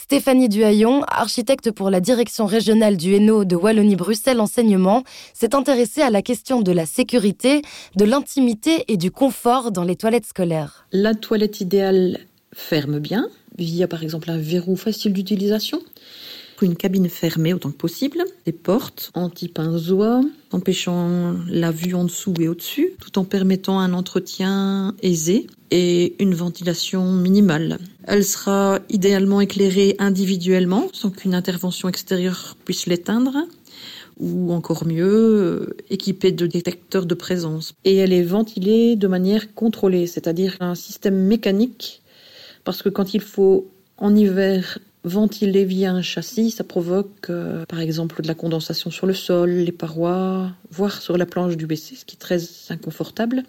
Stéphanie 0.00 0.48
Duhaillon, 0.48 1.02
architecte 1.02 1.72
pour 1.72 1.90
la 1.90 2.00
direction 2.00 2.46
régionale 2.46 2.96
du 2.96 3.14
Hainaut 3.14 3.44
de 3.44 3.56
Wallonie-Bruxelles 3.56 4.40
Enseignement, 4.40 5.02
s'est 5.34 5.56
intéressée 5.56 6.02
à 6.02 6.08
la 6.08 6.22
question 6.22 6.62
de 6.62 6.70
la 6.70 6.86
sécurité, 6.86 7.62
de 7.96 8.04
l'intimité 8.04 8.84
et 8.86 8.96
du 8.96 9.10
confort 9.10 9.72
dans 9.72 9.82
les 9.82 9.96
toilettes 9.96 10.26
scolaires. 10.26 10.86
La 10.92 11.14
toilette 11.14 11.60
idéale 11.60 12.20
ferme 12.54 13.00
bien, 13.00 13.28
via 13.58 13.88
par 13.88 14.04
exemple 14.04 14.30
un 14.30 14.38
verrou 14.38 14.76
facile 14.76 15.12
d'utilisation 15.12 15.80
une 16.66 16.76
cabine 16.76 17.08
fermée 17.08 17.52
autant 17.54 17.70
que 17.70 17.76
possible, 17.76 18.24
des 18.46 18.52
portes 18.52 19.10
anti-pinzois, 19.14 20.22
empêchant 20.52 21.34
la 21.48 21.70
vue 21.70 21.94
en 21.94 22.04
dessous 22.04 22.34
et 22.40 22.48
au-dessus, 22.48 22.92
tout 23.00 23.18
en 23.18 23.24
permettant 23.24 23.78
un 23.78 23.92
entretien 23.92 24.94
aisé 25.02 25.46
et 25.70 26.14
une 26.22 26.34
ventilation 26.34 27.12
minimale. 27.12 27.78
Elle 28.06 28.24
sera 28.24 28.80
idéalement 28.88 29.40
éclairée 29.40 29.96
individuellement, 29.98 30.88
sans 30.92 31.10
qu'une 31.10 31.34
intervention 31.34 31.88
extérieure 31.88 32.56
puisse 32.64 32.86
l'éteindre 32.86 33.36
ou 34.18 34.52
encore 34.52 34.84
mieux, 34.84 35.76
équipée 35.90 36.32
de 36.32 36.46
détecteurs 36.46 37.06
de 37.06 37.14
présence. 37.14 37.74
Et 37.84 37.96
elle 37.96 38.12
est 38.12 38.24
ventilée 38.24 38.96
de 38.96 39.06
manière 39.06 39.54
contrôlée, 39.54 40.08
c'est-à-dire 40.08 40.56
un 40.58 40.74
système 40.74 41.14
mécanique, 41.14 42.02
parce 42.64 42.82
que 42.82 42.88
quand 42.88 43.14
il 43.14 43.20
faut 43.20 43.68
En 44.00 44.14
hiver, 44.14 44.78
ventiler 45.04 45.64
via 45.64 45.92
un 45.92 46.02
châssis, 46.02 46.50
ça 46.50 46.64
provoque 46.64 47.30
euh, 47.30 47.64
par 47.66 47.80
exemple 47.80 48.22
de 48.22 48.28
la 48.28 48.34
condensation 48.34 48.90
sur 48.90 49.06
le 49.06 49.14
sol, 49.14 49.50
les 49.50 49.72
parois, 49.72 50.50
voire 50.70 51.00
sur 51.00 51.16
la 51.16 51.26
planche 51.26 51.56
du 51.56 51.64
WC, 51.64 51.96
ce 51.96 52.04
qui 52.04 52.16
est 52.16 52.18
très 52.18 52.40
inconfortable. 52.70 53.42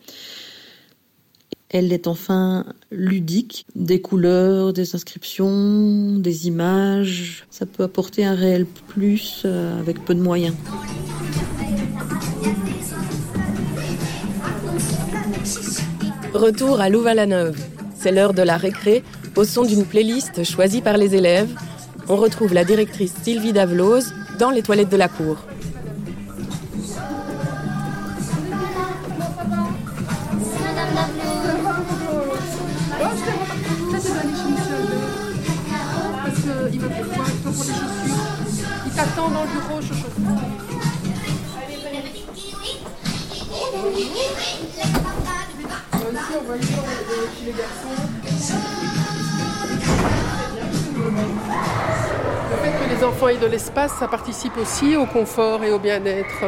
Elle 1.71 1.93
est 1.93 2.07
enfin 2.07 2.65
ludique, 2.89 3.65
des 3.75 4.01
couleurs, 4.01 4.73
des 4.73 4.95
inscriptions, 4.95 6.17
des 6.17 6.47
images. 6.47 7.45
Ça 7.51 7.67
peut 7.67 7.83
apporter 7.83 8.25
un 8.25 8.33
réel 8.33 8.65
plus 8.65 9.43
euh, 9.45 9.79
avec 9.79 10.03
peu 10.03 10.15
de 10.15 10.21
moyens. 10.21 10.55
Retour 16.33 16.79
à 16.79 16.89
Louvain-la-Neuve. 16.89 17.59
C'est 17.95 18.11
l'heure 18.11 18.33
de 18.33 18.41
la 18.41 18.57
récré, 18.57 19.03
au 19.35 19.43
son 19.43 19.63
d'une 19.63 19.85
playlist 19.85 20.43
choisie 20.43 20.81
par 20.81 20.97
les 20.97 21.15
élèves. 21.15 21.49
On 22.07 22.15
retrouve 22.15 22.53
la 22.53 22.63
directrice 22.63 23.13
Sylvie 23.23 23.53
Davlos 23.53 24.01
dans 24.37 24.49
les 24.49 24.61
toilettes 24.61 24.89
de 24.89 24.97
la 24.97 25.07
cour. 25.07 25.37
Il 38.85 38.91
t'attend 38.95 39.29
dans 39.29 39.43
le 39.43 39.49
bureau, 39.49 39.79
Le 52.51 52.57
fait 52.57 52.71
que 52.71 52.95
les 52.95 53.03
enfants 53.03 53.27
aient 53.27 53.37
de 53.37 53.45
l'espace, 53.47 53.93
ça 53.99 54.07
participe 54.07 54.57
aussi 54.57 54.97
au 54.97 55.05
confort 55.05 55.63
et 55.63 55.71
au 55.71 55.79
bien-être. 55.79 56.45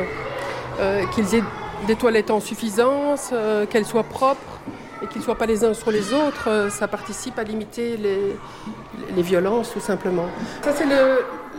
Euh, 0.79 1.05
qu'ils 1.13 1.35
aient 1.35 1.43
des 1.85 1.95
toilettes 1.95 2.31
en 2.31 2.39
suffisance, 2.39 3.29
euh, 3.33 3.65
qu'elles 3.67 3.85
soient 3.85 4.03
propres 4.03 4.59
et 5.03 5.07
qu'ils 5.07 5.19
ne 5.19 5.23
soient 5.23 5.37
pas 5.37 5.45
les 5.45 5.63
uns 5.63 5.73
sur 5.73 5.91
les 5.91 6.13
autres, 6.13 6.47
euh, 6.47 6.69
ça 6.69 6.87
participe 6.87 7.37
à 7.37 7.43
limiter 7.43 7.97
les, 7.97 9.21
violences 9.21 9.71
tout 9.73 9.79
simplement. 9.79 10.25
Ça 10.63 10.71
c'est 10.73 10.85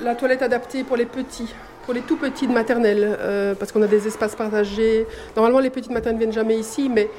la 0.03 0.15
toilette 0.17 0.43
adaptée 0.43 0.83
pour 0.83 0.97
les 0.97 1.07
petits 1.07 1.55
pour 1.85 1.95
les 1.95 2.01
tout 2.01 2.17
petits 2.17 2.47
de 2.47 2.53
maternelle, 2.53 3.57
parce 3.59 3.73
qu'on 3.73 3.83
a 3.83 3.89
des 3.89 4.07
espaces 4.07 4.37
partagés. 4.37 5.05
Normalement, 5.35 5.59
les 5.59 5.69
petites 5.69 5.91
maternelles 5.91 6.15
ne 6.15 6.21
viennent 6.21 6.33
jamais 6.33 6.57
ici, 6.57 6.89
mais 6.89 7.11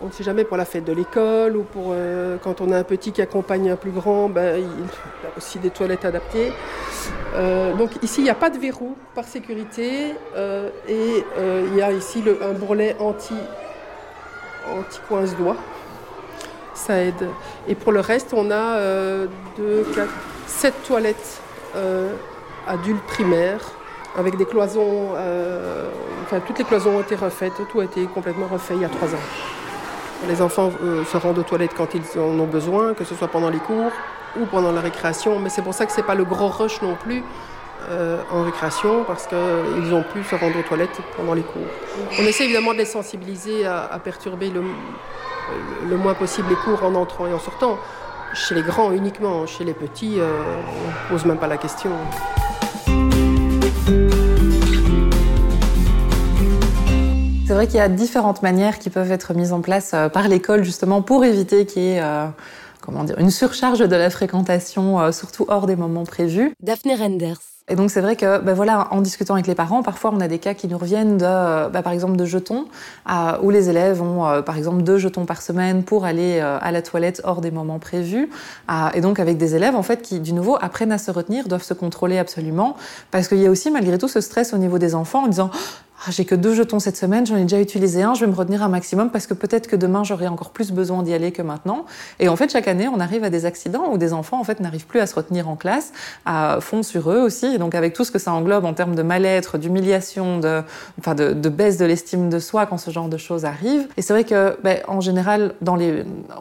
on 0.00 0.06
ne 0.06 0.12
sait 0.12 0.24
jamais 0.24 0.44
pour 0.44 0.56
la 0.56 0.64
fête 0.64 0.84
de 0.84 0.92
l'école 0.92 1.56
ou 1.56 1.62
pour 1.64 1.90
euh, 1.90 2.36
quand 2.42 2.60
on 2.60 2.70
a 2.70 2.78
un 2.78 2.84
petit 2.84 3.12
qui 3.12 3.20
accompagne 3.20 3.70
un 3.70 3.76
plus 3.76 3.90
grand, 3.90 4.28
ben, 4.28 4.56
il 4.58 5.26
a 5.26 5.36
aussi 5.36 5.58
des 5.58 5.70
toilettes 5.70 6.04
adaptées. 6.04 6.52
Euh, 7.34 7.74
donc 7.74 8.02
ici, 8.02 8.20
il 8.20 8.24
n'y 8.24 8.30
a 8.30 8.34
pas 8.34 8.50
de 8.50 8.58
verrou 8.58 8.96
par 9.14 9.24
sécurité 9.24 10.14
euh, 10.36 10.70
et 10.88 11.24
il 11.66 11.76
y 11.76 11.82
a 11.82 11.92
ici 11.92 12.22
un 12.42 12.52
bourrelet 12.52 12.96
anti, 13.00 13.34
anti 14.70 15.00
coince-doigt. 15.08 15.56
Ça 16.74 17.02
aide. 17.02 17.28
Et 17.66 17.74
pour 17.74 17.90
le 17.90 18.00
reste, 18.00 18.32
on 18.32 18.52
a 18.52 18.78
deux, 19.56 19.84
quatre, 19.94 20.12
sept 20.46 20.74
toilettes 20.86 21.40
adultes 22.68 23.02
primaires 23.02 23.72
avec 24.16 24.36
des 24.36 24.46
cloisons, 24.46 25.12
enfin 26.22 26.40
toutes 26.46 26.58
les 26.58 26.64
cloisons 26.64 26.96
ont 26.96 27.00
été 27.00 27.16
refaites, 27.16 27.52
tout 27.70 27.80
a 27.80 27.84
été 27.84 28.04
complètement 28.06 28.46
refait 28.46 28.74
il 28.74 28.82
y 28.82 28.84
a 28.84 28.88
trois 28.88 29.08
ans. 29.08 29.67
Les 30.26 30.42
enfants 30.42 30.72
euh, 30.82 31.04
se 31.04 31.16
rendent 31.16 31.38
aux 31.38 31.44
toilettes 31.44 31.74
quand 31.76 31.94
ils 31.94 32.18
en 32.18 32.38
ont 32.38 32.46
besoin, 32.46 32.94
que 32.94 33.04
ce 33.04 33.14
soit 33.14 33.28
pendant 33.28 33.50
les 33.50 33.58
cours 33.58 33.92
ou 34.38 34.46
pendant 34.46 34.72
la 34.72 34.80
récréation. 34.80 35.38
Mais 35.38 35.48
c'est 35.48 35.62
pour 35.62 35.74
ça 35.74 35.86
que 35.86 35.92
ce 35.92 35.98
n'est 35.98 36.06
pas 36.06 36.16
le 36.16 36.24
gros 36.24 36.48
rush 36.48 36.82
non 36.82 36.96
plus 36.96 37.22
euh, 37.88 38.20
en 38.32 38.42
récréation, 38.42 39.04
parce 39.04 39.26
qu'ils 39.28 39.94
ont 39.94 40.02
pu 40.02 40.24
se 40.24 40.34
rendre 40.34 40.58
aux 40.58 40.62
toilettes 40.62 41.00
pendant 41.16 41.34
les 41.34 41.42
cours. 41.42 41.62
On 42.18 42.22
essaie 42.24 42.44
évidemment 42.44 42.72
de 42.72 42.78
les 42.78 42.84
sensibiliser 42.84 43.66
à, 43.66 43.98
perturber 44.02 44.50
le, 44.50 45.96
moins 45.96 46.14
possible 46.14 46.48
les 46.50 46.56
cours 46.56 46.84
en 46.84 46.94
entrant 46.96 47.26
et 47.26 47.32
en 47.32 47.38
sortant. 47.38 47.78
Chez 48.34 48.54
les 48.54 48.62
grands 48.62 48.92
uniquement, 48.92 49.46
chez 49.46 49.64
les 49.64 49.72
petits, 49.72 50.16
euh, 50.18 50.28
on 50.84 51.14
ne 51.14 51.18
pose 51.18 51.24
même 51.24 51.38
pas 51.38 51.46
la 51.46 51.56
question. 51.56 51.92
C'est 57.48 57.54
vrai 57.54 57.66
qu'il 57.66 57.76
y 57.76 57.80
a 57.80 57.88
différentes 57.88 58.42
manières 58.42 58.78
qui 58.78 58.90
peuvent 58.90 59.10
être 59.10 59.32
mises 59.32 59.54
en 59.54 59.62
place 59.62 59.92
euh, 59.94 60.10
par 60.10 60.28
l'école 60.28 60.64
justement 60.64 61.00
pour 61.00 61.24
éviter 61.24 61.64
qu'il 61.64 61.82
y 61.82 61.86
ait 61.92 62.02
euh, 62.02 62.26
comment 62.82 63.04
dire, 63.04 63.18
une 63.18 63.30
surcharge 63.30 63.78
de 63.78 63.96
la 63.96 64.10
fréquentation, 64.10 65.00
euh, 65.00 65.12
surtout 65.12 65.46
hors 65.48 65.66
des 65.66 65.74
moments 65.74 66.04
prévus. 66.04 66.52
Daphné 66.60 66.94
Renders. 66.94 67.38
Et 67.68 67.74
donc 67.74 67.90
c'est 67.90 68.02
vrai 68.02 68.16
que, 68.16 68.38
ben 68.38 68.52
voilà, 68.52 68.88
en 68.90 69.00
discutant 69.00 69.32
avec 69.32 69.46
les 69.46 69.54
parents, 69.54 69.82
parfois 69.82 70.10
on 70.12 70.20
a 70.20 70.28
des 70.28 70.38
cas 70.38 70.52
qui 70.52 70.68
nous 70.68 70.76
reviennent 70.76 71.16
de, 71.16 71.70
ben 71.70 71.80
par 71.82 71.94
exemple, 71.94 72.16
de 72.16 72.26
jetons, 72.26 72.66
où 73.42 73.50
les 73.50 73.70
élèves 73.70 74.02
ont, 74.02 74.42
par 74.42 74.56
exemple, 74.56 74.82
deux 74.82 74.96
jetons 74.96 75.26
par 75.26 75.42
semaine 75.42 75.82
pour 75.82 76.06
aller 76.06 76.40
à 76.40 76.72
la 76.72 76.80
toilette 76.80 77.20
hors 77.24 77.42
des 77.42 77.50
moments 77.50 77.78
prévus. 77.78 78.30
et 78.94 79.02
donc 79.02 79.20
avec 79.20 79.36
des 79.36 79.54
élèves 79.54 79.76
en 79.76 79.82
fait 79.82 80.00
qui, 80.00 80.18
du 80.20 80.32
nouveau, 80.32 80.56
apprennent 80.62 80.92
à 80.92 80.96
se 80.96 81.10
retenir, 81.10 81.46
doivent 81.46 81.62
se 81.62 81.74
contrôler 81.74 82.16
absolument, 82.16 82.74
parce 83.10 83.28
qu'il 83.28 83.38
y 83.38 83.46
a 83.46 83.50
aussi 83.50 83.70
malgré 83.70 83.98
tout 83.98 84.08
ce 84.08 84.22
stress 84.22 84.54
au 84.54 84.56
niveau 84.56 84.78
des 84.78 84.94
enfants 84.94 85.24
en 85.24 85.28
disant 85.28 85.50
ah, 86.06 86.10
j'ai 86.10 86.24
que 86.24 86.36
deux 86.36 86.54
jetons 86.54 86.78
cette 86.78 86.96
semaine, 86.96 87.26
j'en 87.26 87.36
ai 87.36 87.42
déjà 87.42 87.60
utilisé 87.60 88.02
un, 88.02 88.14
je 88.14 88.20
vais 88.24 88.30
me 88.30 88.36
retenir 88.36 88.62
un 88.62 88.68
maximum 88.68 89.10
parce 89.10 89.26
que 89.26 89.34
peut-être 89.34 89.66
que 89.66 89.74
demain 89.74 90.04
j'aurai 90.04 90.28
encore 90.28 90.50
plus 90.50 90.70
besoin 90.70 91.02
d'y 91.02 91.12
aller 91.12 91.32
que 91.32 91.42
maintenant. 91.42 91.86
Et 92.20 92.28
en 92.28 92.36
fait, 92.36 92.52
chaque 92.52 92.68
année, 92.68 92.86
on 92.86 93.00
arrive 93.00 93.24
à 93.24 93.30
des 93.30 93.46
accidents 93.46 93.90
où 93.90 93.98
des 93.98 94.12
enfants 94.12 94.38
en 94.38 94.44
fait 94.44 94.60
n'arrivent 94.60 94.86
plus 94.86 95.00
à 95.00 95.08
se 95.08 95.16
retenir 95.16 95.48
en 95.48 95.56
classe, 95.56 95.92
à 96.24 96.58
fond 96.60 96.84
sur 96.84 97.10
eux 97.10 97.18
aussi. 97.18 97.46
Et 97.46 97.58
donc 97.58 97.74
avec 97.74 97.94
tout 97.94 98.04
ce 98.04 98.12
que 98.12 98.20
ça 98.20 98.32
englobe 98.32 98.64
en 98.64 98.74
termes 98.74 98.94
de 98.94 99.02
mal-être, 99.02 99.58
d'humiliation, 99.58 100.38
de, 100.38 100.62
enfin 101.00 101.16
de, 101.16 101.48
baisse 101.48 101.78
de 101.78 101.84
l'estime 101.84 102.28
de 102.28 102.38
soi 102.38 102.66
quand 102.66 102.78
ce 102.78 102.92
genre 102.92 103.08
de 103.08 103.16
choses 103.16 103.44
arrive. 103.44 103.88
Et 103.96 104.02
c'est 104.02 104.12
vrai 104.12 104.22
que, 104.22 104.56
ben, 104.62 104.78
en 104.86 105.00
général, 105.00 105.54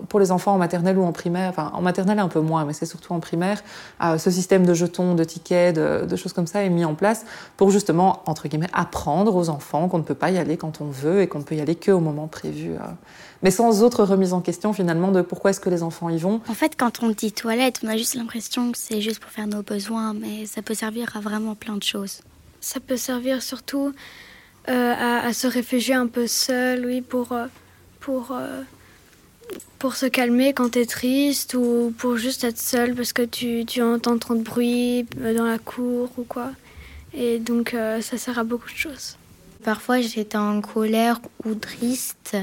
pour 0.07 0.19
les 0.19 0.31
enfants 0.31 0.53
en 0.53 0.59
maternelle 0.59 0.99
ou 0.99 1.03
en 1.03 1.11
primaire, 1.11 1.49
enfin 1.49 1.71
en 1.73 1.81
maternelle 1.81 2.19
un 2.19 2.27
peu 2.27 2.41
moins, 2.41 2.63
mais 2.65 2.73
c'est 2.73 2.85
surtout 2.85 3.13
en 3.13 3.19
primaire, 3.19 3.63
euh, 4.03 4.19
ce 4.19 4.29
système 4.29 4.67
de 4.67 4.75
jetons, 4.75 5.15
de 5.15 5.23
tickets, 5.23 5.75
de, 5.75 6.05
de 6.05 6.15
choses 6.15 6.33
comme 6.33 6.47
ça 6.47 6.63
est 6.63 6.69
mis 6.69 6.85
en 6.85 6.93
place 6.93 7.25
pour 7.55 7.71
justement 7.71 8.21
entre 8.27 8.47
guillemets 8.47 8.69
apprendre 8.73 9.35
aux 9.35 9.46
enfants 9.49 9.87
qu'on 9.87 9.97
ne 9.97 10.03
peut 10.03 10.15
pas 10.15 10.31
y 10.31 10.37
aller 10.37 10.57
quand 10.57 10.81
on 10.81 10.85
veut 10.85 11.21
et 11.21 11.27
qu'on 11.27 11.39
ne 11.39 11.43
peut 11.43 11.55
y 11.55 11.61
aller 11.61 11.75
qu'au 11.75 11.99
moment 11.99 12.27
prévu. 12.27 12.71
Euh. 12.71 12.79
Mais 13.43 13.51
sans 13.51 13.83
autre 13.83 14.03
remise 14.03 14.33
en 14.33 14.41
question 14.41 14.73
finalement 14.73 15.11
de 15.11 15.21
pourquoi 15.21 15.51
est-ce 15.51 15.59
que 15.59 15.69
les 15.69 15.83
enfants 15.83 16.09
y 16.09 16.17
vont. 16.17 16.41
En 16.47 16.53
fait, 16.53 16.75
quand 16.77 17.03
on 17.03 17.09
dit 17.09 17.31
toilette, 17.31 17.81
on 17.83 17.87
a 17.87 17.97
juste 17.97 18.15
l'impression 18.15 18.71
que 18.71 18.77
c'est 18.77 19.01
juste 19.01 19.19
pour 19.19 19.31
faire 19.31 19.47
nos 19.47 19.61
besoins, 19.61 20.13
mais 20.13 20.45
ça 20.45 20.61
peut 20.61 20.73
servir 20.73 21.15
à 21.15 21.19
vraiment 21.19 21.55
plein 21.55 21.75
de 21.75 21.83
choses. 21.83 22.21
Ça 22.61 22.79
peut 22.79 22.97
servir 22.97 23.41
surtout 23.41 23.93
euh, 24.69 24.93
à, 25.27 25.31
se 25.33 25.47
réfugier 25.47 25.93
un 25.93 26.07
peu 26.07 26.27
seul, 26.27 26.85
oui, 26.85 27.01
pour, 27.01 27.31
euh, 27.31 27.45
pour, 27.99 28.35
pour 29.77 29.95
se 29.95 30.07
calmer 30.07 30.53
quand 30.53 30.71
tu 30.71 30.79
es 30.79 30.85
triste 30.85 31.53
ou 31.53 31.93
pour 31.97 32.17
juste 32.17 32.43
être 32.43 32.59
seul 32.59 32.95
parce 32.95 33.13
que 33.13 33.21
tu, 33.21 33.65
tu 33.65 33.81
entends 33.81 34.17
trop 34.17 34.35
de 34.35 34.43
bruit 34.43 35.05
dans 35.15 35.45
la 35.45 35.59
cour 35.59 36.09
ou 36.17 36.23
quoi. 36.23 36.51
Et 37.13 37.39
donc 37.39 37.75
ça 38.01 38.17
sert 38.17 38.37
à 38.39 38.43
beaucoup 38.43 38.69
de 38.69 38.77
choses. 38.77 39.17
Parfois 39.67 39.99
j'étais 39.99 40.37
en 40.37 40.61
colère 40.61 41.19
ou 41.43 41.53
triste 41.53 42.37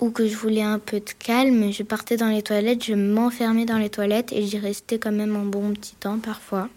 ou 0.00 0.10
que 0.10 0.28
je 0.28 0.36
voulais 0.36 0.60
un 0.60 0.78
peu 0.78 1.00
de 1.00 1.10
calme, 1.18 1.72
je 1.72 1.82
partais 1.82 2.18
dans 2.18 2.28
les 2.28 2.42
toilettes, 2.42 2.84
je 2.84 2.92
m'enfermais 2.92 3.64
dans 3.64 3.78
les 3.78 3.88
toilettes 3.88 4.32
et 4.32 4.46
j'y 4.46 4.58
restais 4.58 4.98
quand 4.98 5.12
même 5.12 5.34
un 5.34 5.46
bon 5.46 5.72
petit 5.72 5.94
temps 5.94 6.18
parfois. 6.18 6.68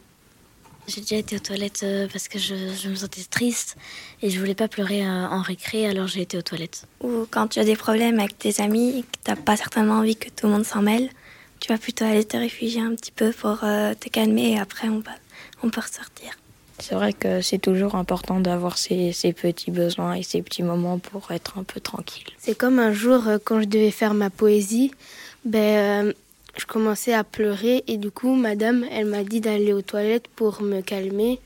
J'ai 0.87 1.01
déjà 1.01 1.17
été 1.17 1.35
aux 1.35 1.39
toilettes 1.39 1.81
euh, 1.83 2.07
parce 2.09 2.29
que 2.29 2.39
je, 2.39 2.87
me 2.87 2.95
sentais 2.95 3.23
triste 3.29 3.75
et 4.21 4.29
je 4.29 4.39
voulais 4.39 4.55
pas 4.55 4.69
pleurer 4.69 5.05
euh, 5.05 5.27
en 5.27 5.41
récré, 5.41 5.85
alors 5.87 6.07
j'ai 6.07 6.21
été 6.21 6.37
aux 6.37 6.41
toilettes. 6.41 6.87
Ou 7.01 7.27
quand 7.29 7.49
tu 7.49 7.59
as 7.59 7.65
des 7.65 7.75
problèmes 7.75 8.17
avec 8.17 8.39
tes 8.39 8.61
amis 8.61 8.99
et 8.99 9.01
que 9.01 9.17
tu 9.25 9.29
n'as 9.29 9.35
pas 9.35 9.57
certainement 9.57 9.95
envie 9.95 10.15
que 10.15 10.29
tout 10.29 10.47
le 10.47 10.53
monde 10.53 10.65
s'en 10.65 10.81
mêle, 10.81 11.09
tu 11.59 11.73
vas 11.73 11.77
plutôt 11.77 12.05
aller 12.05 12.23
te 12.23 12.37
réfugier 12.37 12.79
un 12.79 12.95
petit 12.95 13.11
peu 13.11 13.33
pour 13.33 13.65
euh, 13.65 13.93
te 13.93 14.07
calmer 14.07 14.53
et 14.53 14.59
après 14.61 14.87
on, 14.87 14.99
va, 14.99 15.11
on 15.63 15.69
peut 15.69 15.81
ressortir. 15.81 16.37
C'est 16.79 16.95
vrai 16.95 17.13
que 17.13 17.41
c'est 17.41 17.57
toujours 17.59 17.95
important 17.95 18.39
d'avoir 18.39 18.77
ces, 18.77 19.13
petits 19.33 19.71
besoins 19.71 20.15
et 20.15 20.23
ces 20.23 20.41
petits 20.41 20.63
moments 20.63 20.99
pour 20.99 21.31
être 21.31 21.57
un 21.57 21.63
peu 21.63 21.79
tranquille. 21.79 22.27
C'est 22.37 22.57
comme 22.57 22.79
un 22.79 22.93
jour 22.93 23.27
euh, 23.27 23.37
quand 23.43 23.61
je 23.61 23.67
devais 23.67 23.91
faire 23.91 24.13
ma 24.13 24.29
poésie, 24.29 24.91
ben, 25.45 26.07
euh, 26.07 26.13
je 26.57 26.65
commençais 26.65 27.13
à 27.13 27.23
pleurer 27.23 27.83
et 27.87 27.97
du 27.97 28.11
coup 28.11 28.33
madame 28.35 28.85
elle 28.91 29.05
m'a 29.05 29.23
dit 29.23 29.39
d'aller 29.39 29.73
aux 29.73 29.81
toilettes 29.81 30.27
pour 30.27 30.61
me 30.61 30.81
calmer 30.81 31.39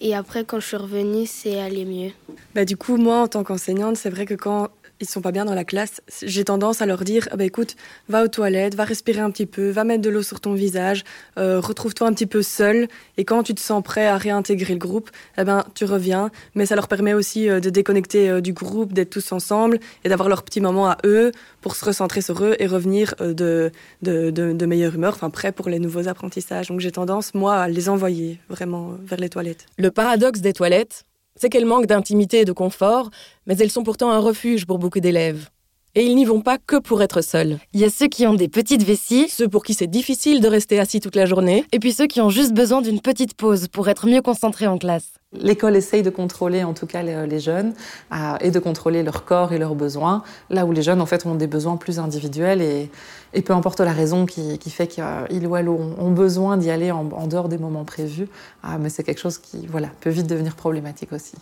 et 0.00 0.14
après 0.14 0.44
quand 0.44 0.60
je 0.60 0.66
suis 0.66 0.76
revenue 0.76 1.26
c'est 1.26 1.60
allé 1.60 1.84
mieux. 1.84 2.12
Bah, 2.54 2.64
du 2.64 2.76
coup 2.76 2.96
moi 2.96 3.18
en 3.18 3.28
tant 3.28 3.44
qu'enseignante 3.44 3.96
c'est 3.96 4.10
vrai 4.10 4.26
que 4.26 4.34
quand 4.34 4.70
ils 5.00 5.08
sont 5.08 5.20
pas 5.20 5.32
bien 5.32 5.44
dans 5.44 5.54
la 5.54 5.64
classe, 5.64 6.00
j'ai 6.22 6.44
tendance 6.44 6.82
à 6.82 6.86
leur 6.86 7.04
dire, 7.04 7.28
ah 7.30 7.36
bah, 7.36 7.44
écoute, 7.44 7.76
va 8.08 8.24
aux 8.24 8.28
toilettes, 8.28 8.74
va 8.74 8.84
respirer 8.84 9.20
un 9.20 9.30
petit 9.30 9.46
peu, 9.46 9.70
va 9.70 9.84
mettre 9.84 10.02
de 10.02 10.10
l'eau 10.10 10.22
sur 10.22 10.40
ton 10.40 10.54
visage, 10.54 11.04
euh, 11.38 11.60
retrouve-toi 11.60 12.06
un 12.06 12.12
petit 12.12 12.26
peu 12.26 12.42
seul, 12.42 12.88
et 13.16 13.24
quand 13.24 13.42
tu 13.42 13.54
te 13.54 13.60
sens 13.60 13.82
prêt 13.82 14.06
à 14.06 14.16
réintégrer 14.16 14.74
le 14.74 14.78
groupe, 14.78 15.10
eh 15.38 15.44
ben, 15.44 15.64
tu 15.74 15.84
reviens. 15.84 16.30
Mais 16.54 16.66
ça 16.66 16.76
leur 16.76 16.88
permet 16.88 17.14
aussi 17.14 17.48
euh, 17.48 17.60
de 17.60 17.70
déconnecter 17.70 18.30
euh, 18.30 18.40
du 18.40 18.52
groupe, 18.52 18.92
d'être 18.92 19.10
tous 19.10 19.32
ensemble, 19.32 19.78
et 20.04 20.08
d'avoir 20.08 20.28
leur 20.28 20.42
petit 20.42 20.60
moment 20.60 20.88
à 20.88 20.98
eux 21.04 21.32
pour 21.60 21.76
se 21.76 21.84
recentrer 21.84 22.20
sur 22.20 22.44
eux 22.44 22.54
et 22.58 22.66
revenir 22.66 23.14
de, 23.20 23.70
de, 24.02 24.30
de, 24.30 24.52
de 24.52 24.66
meilleure 24.66 24.94
humeur, 24.94 25.14
enfin 25.14 25.30
prêt 25.30 25.52
pour 25.52 25.68
les 25.68 25.78
nouveaux 25.78 26.08
apprentissages. 26.08 26.68
Donc 26.68 26.80
j'ai 26.80 26.92
tendance, 26.92 27.34
moi, 27.34 27.56
à 27.56 27.68
les 27.68 27.88
envoyer 27.88 28.38
vraiment 28.48 28.92
vers 29.02 29.18
les 29.18 29.28
toilettes. 29.28 29.66
Le 29.78 29.90
paradoxe 29.90 30.40
des 30.40 30.52
toilettes, 30.52 31.04
c'est 31.36 31.48
qu'elles 31.48 31.66
manquent 31.66 31.86
d'intimité 31.86 32.40
et 32.40 32.44
de 32.44 32.52
confort, 32.52 33.10
mais 33.46 33.56
elles 33.58 33.70
sont 33.70 33.82
pourtant 33.82 34.10
un 34.10 34.18
refuge 34.18 34.66
pour 34.66 34.78
beaucoup 34.78 35.00
d'élèves. 35.00 35.48
Et 35.96 36.04
ils 36.04 36.16
n'y 36.16 36.24
vont 36.24 36.40
pas 36.40 36.58
que 36.58 36.76
pour 36.76 37.02
être 37.02 37.22
seuls. 37.22 37.58
Il 37.72 37.80
y 37.80 37.84
a 37.84 37.90
ceux 37.90 38.08
qui 38.08 38.26
ont 38.26 38.34
des 38.34 38.48
petites 38.48 38.82
vessies, 38.82 39.28
ceux 39.28 39.48
pour 39.48 39.62
qui 39.62 39.74
c'est 39.74 39.86
difficile 39.86 40.40
de 40.40 40.48
rester 40.48 40.80
assis 40.80 40.98
toute 40.98 41.14
la 41.14 41.26
journée, 41.26 41.64
et 41.70 41.78
puis 41.78 41.92
ceux 41.92 42.06
qui 42.06 42.20
ont 42.20 42.30
juste 42.30 42.52
besoin 42.52 42.82
d'une 42.82 43.00
petite 43.00 43.34
pause 43.34 43.68
pour 43.68 43.88
être 43.88 44.08
mieux 44.08 44.22
concentrés 44.22 44.66
en 44.66 44.78
classe. 44.78 45.12
L'école 45.34 45.76
essaye 45.76 46.02
de 46.02 46.10
contrôler 46.10 46.64
en 46.64 46.74
tout 46.74 46.86
cas 46.86 47.02
les, 47.02 47.40
jeunes 47.40 47.74
euh, 48.12 48.36
et 48.40 48.50
de 48.50 48.58
contrôler 48.58 49.02
leur 49.02 49.24
corps 49.24 49.52
et 49.52 49.58
leurs 49.58 49.74
besoins, 49.74 50.22
là 50.50 50.64
où 50.66 50.72
les 50.72 50.82
jeunes 50.82 51.00
en 51.00 51.06
fait 51.06 51.26
ont 51.26 51.34
des 51.34 51.46
besoins 51.46 51.76
plus 51.76 51.98
individuels 51.98 52.62
et, 52.62 52.90
et 53.32 53.42
peu 53.42 53.52
importe 53.52 53.80
la 53.80 53.92
raison 53.92 54.26
qui, 54.26 54.58
fait 54.70 54.86
qu'ils 54.86 55.46
ou 55.46 55.56
elles 55.56 55.68
ont, 55.68 55.94
ont 55.98 56.10
besoin 56.10 56.56
d'y 56.56 56.70
aller 56.70 56.90
en, 56.90 57.08
en, 57.10 57.26
dehors 57.26 57.48
des 57.48 57.58
moments 57.58 57.84
prévus, 57.84 58.28
euh, 58.64 58.68
mais 58.80 58.88
c'est 58.88 59.02
quelque 59.02 59.20
chose 59.20 59.38
qui 59.38 59.66
voilà, 59.66 59.88
peut 60.00 60.10
vite 60.10 60.26
devenir 60.26 60.54
problématique 60.54 61.12
aussi. 61.12 61.34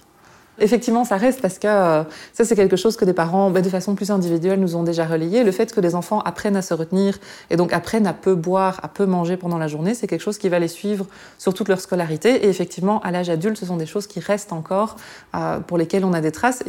Effectivement, 0.63 1.05
ça 1.05 1.17
reste 1.17 1.43
parce 1.43 1.59
que 1.59 1.67
euh, 1.67 2.05
ça, 2.33 2.45
c'est 2.45 2.55
quelque 2.55 2.77
chose 2.77 2.97
que 2.97 3.05
des 3.05 3.13
parents, 3.13 3.51
bah, 3.51 3.63
de 3.63 3.69
façon 3.69 3.97
plus 3.97 4.13
individuelle, 4.13 4.61
nous 4.61 4.77
ont 4.77 4.85
déjà 4.85 5.05
relayé. 5.05 5.43
Le 5.43 5.51
fait 5.51 5.75
que 5.75 5.81
les 5.81 5.97
enfants 5.97 6.21
apprennent 6.21 6.55
à 6.55 6.63
se 6.63 6.73
retenir 6.73 7.19
et 7.51 7.57
donc 7.57 7.73
apprennent 7.73 8.07
à 8.07 8.13
peu 8.13 8.37
boire, 8.37 8.79
à 8.85 8.87
peu 8.87 9.05
manger 9.05 9.37
pendant 9.37 9.59
la 9.59 9.67
journée, 9.67 9.93
c'est 9.95 10.07
quelque 10.07 10.21
chose 10.21 10.39
qui 10.39 10.49
va 10.49 10.61
les 10.61 10.69
suivre 10.69 11.07
sur 11.37 11.53
toute 11.53 11.69
leur 11.69 11.81
scolarité. 11.81 12.47
Et 12.47 12.49
effectivement, 12.49 13.01
à 13.01 13.11
l'âge 13.11 13.29
adulte, 13.29 13.57
ce 13.57 13.67
sont 13.67 13.77
des 13.77 13.87
choses 13.87 14.07
qui 14.07 14.21
restent 14.21 14.53
encore, 14.53 14.95
euh, 15.35 15.59
pour 15.59 15.79
lesquelles 15.79 16.05
on 16.05 16.13
a 16.13 16.21
des 16.21 16.31
traces. 16.31 16.63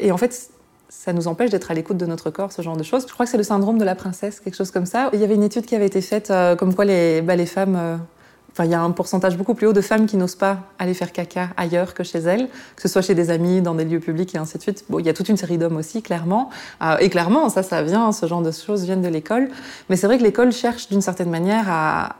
Et, 0.00 0.10
en 0.10 0.16
fait, 0.16 0.48
ça 0.88 1.12
nous 1.12 1.28
empêche 1.28 1.50
d'être 1.50 1.70
à 1.70 1.74
l'écoute 1.74 1.98
de 1.98 2.06
notre 2.06 2.30
corps, 2.30 2.52
ce 2.52 2.62
genre 2.62 2.78
de 2.78 2.82
choses. 2.82 3.04
Je 3.06 3.12
crois 3.12 3.26
que 3.26 3.30
c'est 3.30 3.36
le 3.36 3.42
syndrome 3.42 3.76
de 3.76 3.84
la 3.84 3.94
princesse, 3.94 4.40
quelque 4.40 4.56
chose 4.56 4.70
comme 4.70 4.86
ça. 4.86 5.10
Il 5.12 5.20
y 5.20 5.24
avait 5.24 5.34
une 5.34 5.42
étude 5.42 5.66
qui 5.66 5.74
avait 5.74 5.86
été 5.86 6.00
faite 6.00 6.30
euh, 6.30 6.56
comme 6.56 6.74
quoi 6.74 6.86
les, 6.86 7.20
bah, 7.20 7.36
les 7.36 7.44
femmes 7.44 8.00
Enfin, 8.56 8.64
il 8.64 8.70
y 8.70 8.74
a 8.74 8.80
un 8.80 8.90
pourcentage 8.90 9.36
beaucoup 9.36 9.52
plus 9.52 9.66
haut 9.66 9.74
de 9.74 9.82
femmes 9.82 10.06
qui 10.06 10.16
n'osent 10.16 10.34
pas 10.34 10.60
aller 10.78 10.94
faire 10.94 11.12
caca 11.12 11.50
ailleurs 11.58 11.92
que 11.92 12.02
chez 12.02 12.20
elles, 12.20 12.48
que 12.74 12.80
ce 12.80 12.88
soit 12.88 13.02
chez 13.02 13.14
des 13.14 13.28
amis, 13.28 13.60
dans 13.60 13.74
des 13.74 13.84
lieux 13.84 14.00
publics 14.00 14.34
et 14.34 14.38
ainsi 14.38 14.56
de 14.56 14.62
suite. 14.62 14.86
Bon, 14.88 14.98
il 14.98 15.04
y 15.04 15.10
a 15.10 15.12
toute 15.12 15.28
une 15.28 15.36
série 15.36 15.58
d'hommes 15.58 15.76
aussi, 15.76 16.00
clairement. 16.00 16.48
Euh, 16.80 16.96
et 16.96 17.10
clairement, 17.10 17.50
ça, 17.50 17.62
ça 17.62 17.82
vient, 17.82 18.12
ce 18.12 18.24
genre 18.24 18.40
de 18.40 18.50
choses 18.50 18.84
viennent 18.84 19.02
de 19.02 19.08
l'école. 19.08 19.50
Mais 19.90 19.96
c'est 19.96 20.06
vrai 20.06 20.16
que 20.16 20.22
l'école 20.22 20.52
cherche 20.52 20.88
d'une 20.88 21.02
certaine 21.02 21.28
manière 21.28 21.66
à, 21.68 22.16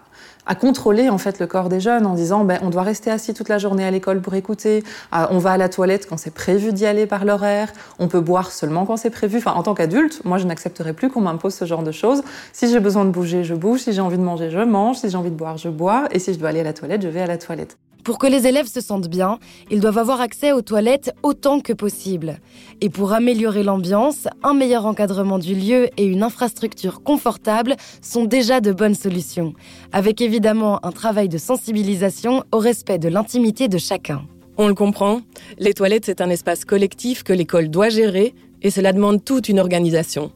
à 0.47 0.55
contrôler 0.55 1.09
en 1.09 1.19
fait 1.19 1.39
le 1.39 1.47
corps 1.47 1.69
des 1.69 1.81
jeunes 1.81 2.07
en 2.07 2.15
disant 2.15 2.45
ben, 2.45 2.59
on 2.63 2.71
doit 2.71 2.83
rester 2.83 3.11
assis 3.11 3.35
toute 3.35 3.49
la 3.49 3.59
journée 3.59 3.85
à 3.85 3.91
l'école 3.91 4.21
pour 4.21 4.35
écouter, 4.35 4.85
on 5.13 5.39
va 5.39 5.53
à 5.53 5.57
la 5.57 5.69
toilette 5.69 6.07
quand 6.09 6.17
c'est 6.17 6.35
prévu 6.35 6.73
d'y 6.73 6.87
aller 6.87 7.07
par 7.07 7.25
l'horaire, 7.25 7.73
on 7.99 8.09
peut 8.09 8.21
boire 8.21 8.51
seulement 8.51 8.87
quand 8.87 8.97
c'est 8.97 9.11
prévu. 9.11 9.39
Enfin, 9.39 9.53
en 9.53 9.63
tant 9.63 9.75
qu'adulte, 9.75 10.23
moi 10.25 10.39
je 10.39 10.47
n'accepterai 10.47 10.93
plus 10.93 11.11
qu'on 11.11 11.21
m'impose 11.21 11.55
ce 11.55 11.65
genre 11.65 11.83
de 11.83 11.93
choses. 11.93 12.23
Si 12.53 12.71
j'ai 12.71 12.81
besoin 12.81 13.05
de 13.05 13.11
bouger, 13.11 13.45
je 13.45 13.55
bouge. 13.55 13.81
Si 13.81 13.93
j'ai 13.93 14.01
envie 14.01 14.19
de 14.19 14.23
manger, 14.23 14.51
je 14.51 14.59
mange. 14.59 14.97
Si 14.99 15.11
j'ai 15.11 15.17
envie 15.17 15.31
de 15.31 15.37
boire, 15.37 15.57
je 15.57 15.69
bois. 15.69 16.05
Et 16.13 16.19
si 16.19 16.33
je 16.35 16.39
dois 16.39 16.51
aller 16.51 16.61
à 16.61 16.65
la 16.65 16.73
toilette, 16.73 17.03
je 17.03 17.09
vais 17.09 17.21
à 17.21 17.27
la 17.27 17.39
toilette. 17.39 17.77
Pour 18.07 18.19
que 18.19 18.29
les 18.29 18.47
élèves 18.47 18.69
se 18.69 18.81
sentent 18.81 19.09
bien, 19.09 19.41
ils 19.69 19.81
doivent 19.81 19.99
avoir 19.99 20.21
accès 20.21 20.53
aux 20.53 20.63
toilettes 20.63 21.13
autant 21.25 21.59
que 21.59 21.73
possible. 21.73 22.39
Et 22.81 22.89
pour 22.89 23.13
améliorer 23.13 23.65
l'ambiance, 23.65 24.29
un 24.45 24.55
meilleur 24.55 24.87
encadrement 24.87 25.41
du 25.41 25.57
lieu 25.57 25.89
et 25.97 26.05
une 26.05 26.23
infrastructure 26.23 27.03
confortable 27.03 27.75
sont 28.03 28.25
déjà 28.25 28.61
de 28.61 28.71
bonnes 28.71 28.95
solutions, 28.95 29.55
avec 29.91 30.21
évidemment 30.21 30.87
un 30.87 30.93
travail 30.93 31.29
de 31.29 31.37
sensibilisation 31.37 32.45
au 32.53 32.59
respect 32.59 33.01
de 33.01 33.09
l'intimité 33.09 33.67
de 33.67 33.77
chacun. 33.77 34.23
On 34.57 34.69
le 34.69 34.75
comprend, 34.75 35.23
les 35.59 35.75
toilettes 35.75 36.05
c'est 36.05 36.21
un 36.21 36.31
espace 36.31 36.65
collectif 36.65 37.25
que 37.25 37.33
l'école 37.33 37.71
doit 37.71 37.89
gérer 37.89 38.37
et 38.63 38.71
cela 38.71 38.93
demande 38.93 39.25
toute 39.25 39.49
une 39.49 39.59
organisation. 39.59 40.31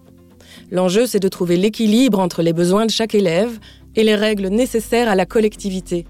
L'enjeu 0.72 1.06
c'est 1.06 1.20
de 1.20 1.28
trouver 1.28 1.56
l'équilibre 1.56 2.18
entre 2.18 2.42
les 2.42 2.52
besoins 2.52 2.86
de 2.86 2.90
chaque 2.90 3.14
élève 3.14 3.60
et 3.94 4.02
les 4.02 4.16
règles 4.16 4.48
nécessaires 4.48 5.08
à 5.08 5.14
la 5.14 5.24
collectivité 5.24 6.04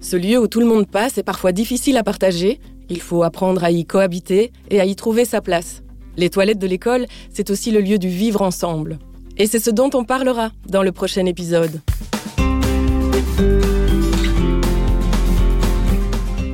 ce 0.00 0.16
lieu 0.16 0.38
où 0.38 0.46
tout 0.46 0.60
le 0.60 0.66
monde 0.66 0.86
passe 0.86 1.18
est 1.18 1.24
parfois 1.24 1.52
difficile 1.52 1.96
à 1.96 2.04
partager, 2.04 2.60
il 2.88 3.00
faut 3.00 3.24
apprendre 3.24 3.64
à 3.64 3.70
y 3.70 3.84
cohabiter 3.84 4.52
et 4.70 4.80
à 4.80 4.84
y 4.84 4.94
trouver 4.94 5.24
sa 5.24 5.40
place. 5.40 5.82
Les 6.16 6.30
toilettes 6.30 6.58
de 6.58 6.66
l'école, 6.66 7.06
c'est 7.32 7.50
aussi 7.50 7.70
le 7.70 7.80
lieu 7.80 7.98
du 7.98 8.08
vivre 8.08 8.42
ensemble. 8.42 8.98
Et 9.36 9.46
c'est 9.46 9.58
ce 9.58 9.70
dont 9.70 9.90
on 9.94 10.04
parlera 10.04 10.52
dans 10.68 10.82
le 10.82 10.92
prochain 10.92 11.26
épisode. 11.26 11.80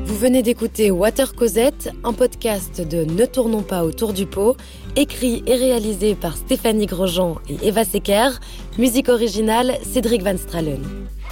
Vous 0.06 0.16
venez 0.16 0.42
d'écouter 0.42 0.90
Water 0.90 1.34
Cosette, 1.34 1.90
un 2.02 2.14
podcast 2.14 2.80
de 2.80 3.04
Ne 3.04 3.26
tournons 3.26 3.62
pas 3.62 3.84
autour 3.84 4.14
du 4.14 4.24
pot, 4.24 4.56
écrit 4.96 5.42
et 5.46 5.54
réalisé 5.54 6.14
par 6.14 6.36
Stéphanie 6.38 6.86
Grosjean 6.86 7.36
et 7.48 7.68
Eva 7.68 7.84
Secker, 7.84 8.30
musique 8.78 9.10
originale 9.10 9.74
Cédric 9.82 10.22
Van 10.22 10.38
Stralen. 10.38 10.82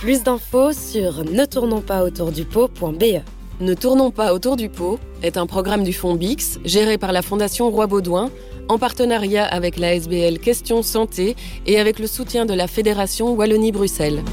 Plus 0.02 0.24
d'infos 0.24 0.72
sur 0.72 1.22
ne 1.22 1.44
tournons 1.44 1.80
pas 1.80 2.02
autour 2.02 2.32
du 2.32 2.44
pot.be. 2.44 3.22
Ne 3.60 3.74
tournons 3.74 4.10
pas 4.10 4.34
autour 4.34 4.56
du 4.56 4.68
pot 4.68 4.98
est 5.22 5.36
un 5.36 5.46
programme 5.46 5.84
du 5.84 5.92
fonds 5.92 6.16
Bix 6.16 6.58
géré 6.64 6.98
par 6.98 7.12
la 7.12 7.22
Fondation 7.22 7.70
Roi 7.70 7.86
Baudouin 7.86 8.28
en 8.68 8.78
partenariat 8.78 9.44
avec 9.44 9.76
la 9.76 9.94
SBL 9.94 10.40
Questions 10.40 10.82
Santé 10.82 11.36
et 11.66 11.78
avec 11.78 12.00
le 12.00 12.08
soutien 12.08 12.46
de 12.46 12.52
la 12.52 12.66
Fédération 12.66 13.32
Wallonie-Bruxelles. 13.36 14.24